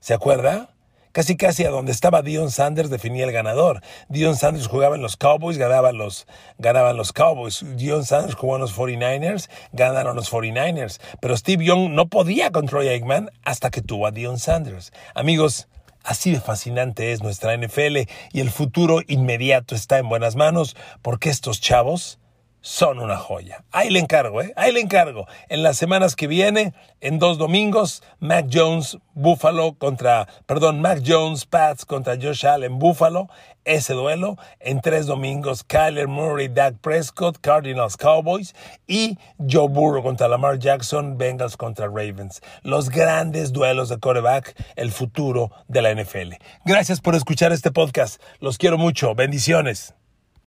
¿Se 0.00 0.14
acuerda? 0.14 0.75
Casi 1.16 1.38
casi 1.38 1.64
a 1.64 1.70
donde 1.70 1.92
estaba 1.92 2.20
Dion 2.20 2.50
Sanders 2.50 2.90
definía 2.90 3.24
el 3.24 3.32
ganador. 3.32 3.80
Dion 4.10 4.36
Sanders 4.36 4.66
jugaba 4.66 4.96
en 4.96 5.00
los 5.00 5.16
Cowboys, 5.16 5.56
ganaban 5.56 5.96
los, 5.96 6.26
ganaban 6.58 6.98
los 6.98 7.14
Cowboys. 7.14 7.64
Dion 7.76 8.04
Sanders 8.04 8.34
jugó 8.34 8.56
en 8.56 8.60
los 8.60 8.76
49ers, 8.76 9.48
ganaron 9.72 10.14
los 10.14 10.30
49ers. 10.30 11.00
Pero 11.22 11.34
Steve 11.34 11.64
Young 11.64 11.92
no 11.92 12.08
podía 12.08 12.52
con 12.52 12.66
Troy 12.66 12.88
Aikman 12.88 13.30
hasta 13.44 13.70
que 13.70 13.80
tuvo 13.80 14.06
a 14.06 14.10
Dion 14.10 14.38
Sanders. 14.38 14.92
Amigos, 15.14 15.68
Así 16.04 16.32
de 16.32 16.40
fascinante 16.40 17.12
es 17.12 17.22
nuestra 17.22 17.56
NFL 17.56 18.08
y 18.32 18.40
el 18.40 18.50
futuro 18.50 19.00
inmediato 19.08 19.74
está 19.74 19.98
en 19.98 20.10
buenas 20.10 20.36
manos 20.36 20.76
porque 21.00 21.30
estos 21.30 21.62
chavos 21.62 22.20
son 22.66 22.98
una 22.98 23.16
joya. 23.16 23.62
Ahí 23.70 23.90
le 23.90 24.00
encargo, 24.00 24.42
¿eh? 24.42 24.52
Ahí 24.56 24.72
le 24.72 24.80
encargo. 24.80 25.28
En 25.48 25.62
las 25.62 25.76
semanas 25.76 26.16
que 26.16 26.26
viene, 26.26 26.74
en 27.00 27.20
dos 27.20 27.38
domingos, 27.38 28.02
Mac 28.18 28.46
Jones, 28.52 28.98
Buffalo 29.14 29.74
contra, 29.74 30.26
perdón, 30.46 30.80
Mac 30.80 31.00
Jones, 31.06 31.46
Pats 31.46 31.84
contra 31.84 32.16
Josh 32.20 32.44
Allen, 32.44 32.80
Buffalo. 32.80 33.28
Ese 33.64 33.94
duelo. 33.94 34.36
En 34.58 34.80
tres 34.80 35.06
domingos, 35.06 35.62
Kyler 35.62 36.08
Murray, 36.08 36.48
Dak 36.48 36.78
Prescott, 36.80 37.38
Cardinals, 37.40 37.96
Cowboys. 37.96 38.52
Y 38.88 39.16
Joe 39.38 39.68
Burrow 39.68 40.02
contra 40.02 40.26
Lamar 40.26 40.58
Jackson, 40.58 41.16
Bengals 41.16 41.56
contra 41.56 41.86
Ravens. 41.86 42.40
Los 42.62 42.90
grandes 42.90 43.52
duelos 43.52 43.90
de 43.90 43.98
quarterback, 43.98 44.60
el 44.74 44.90
futuro 44.90 45.52
de 45.68 45.82
la 45.82 45.94
NFL. 45.94 46.34
Gracias 46.64 47.00
por 47.00 47.14
escuchar 47.14 47.52
este 47.52 47.70
podcast. 47.70 48.20
Los 48.40 48.58
quiero 48.58 48.76
mucho. 48.76 49.14
Bendiciones. 49.14 49.94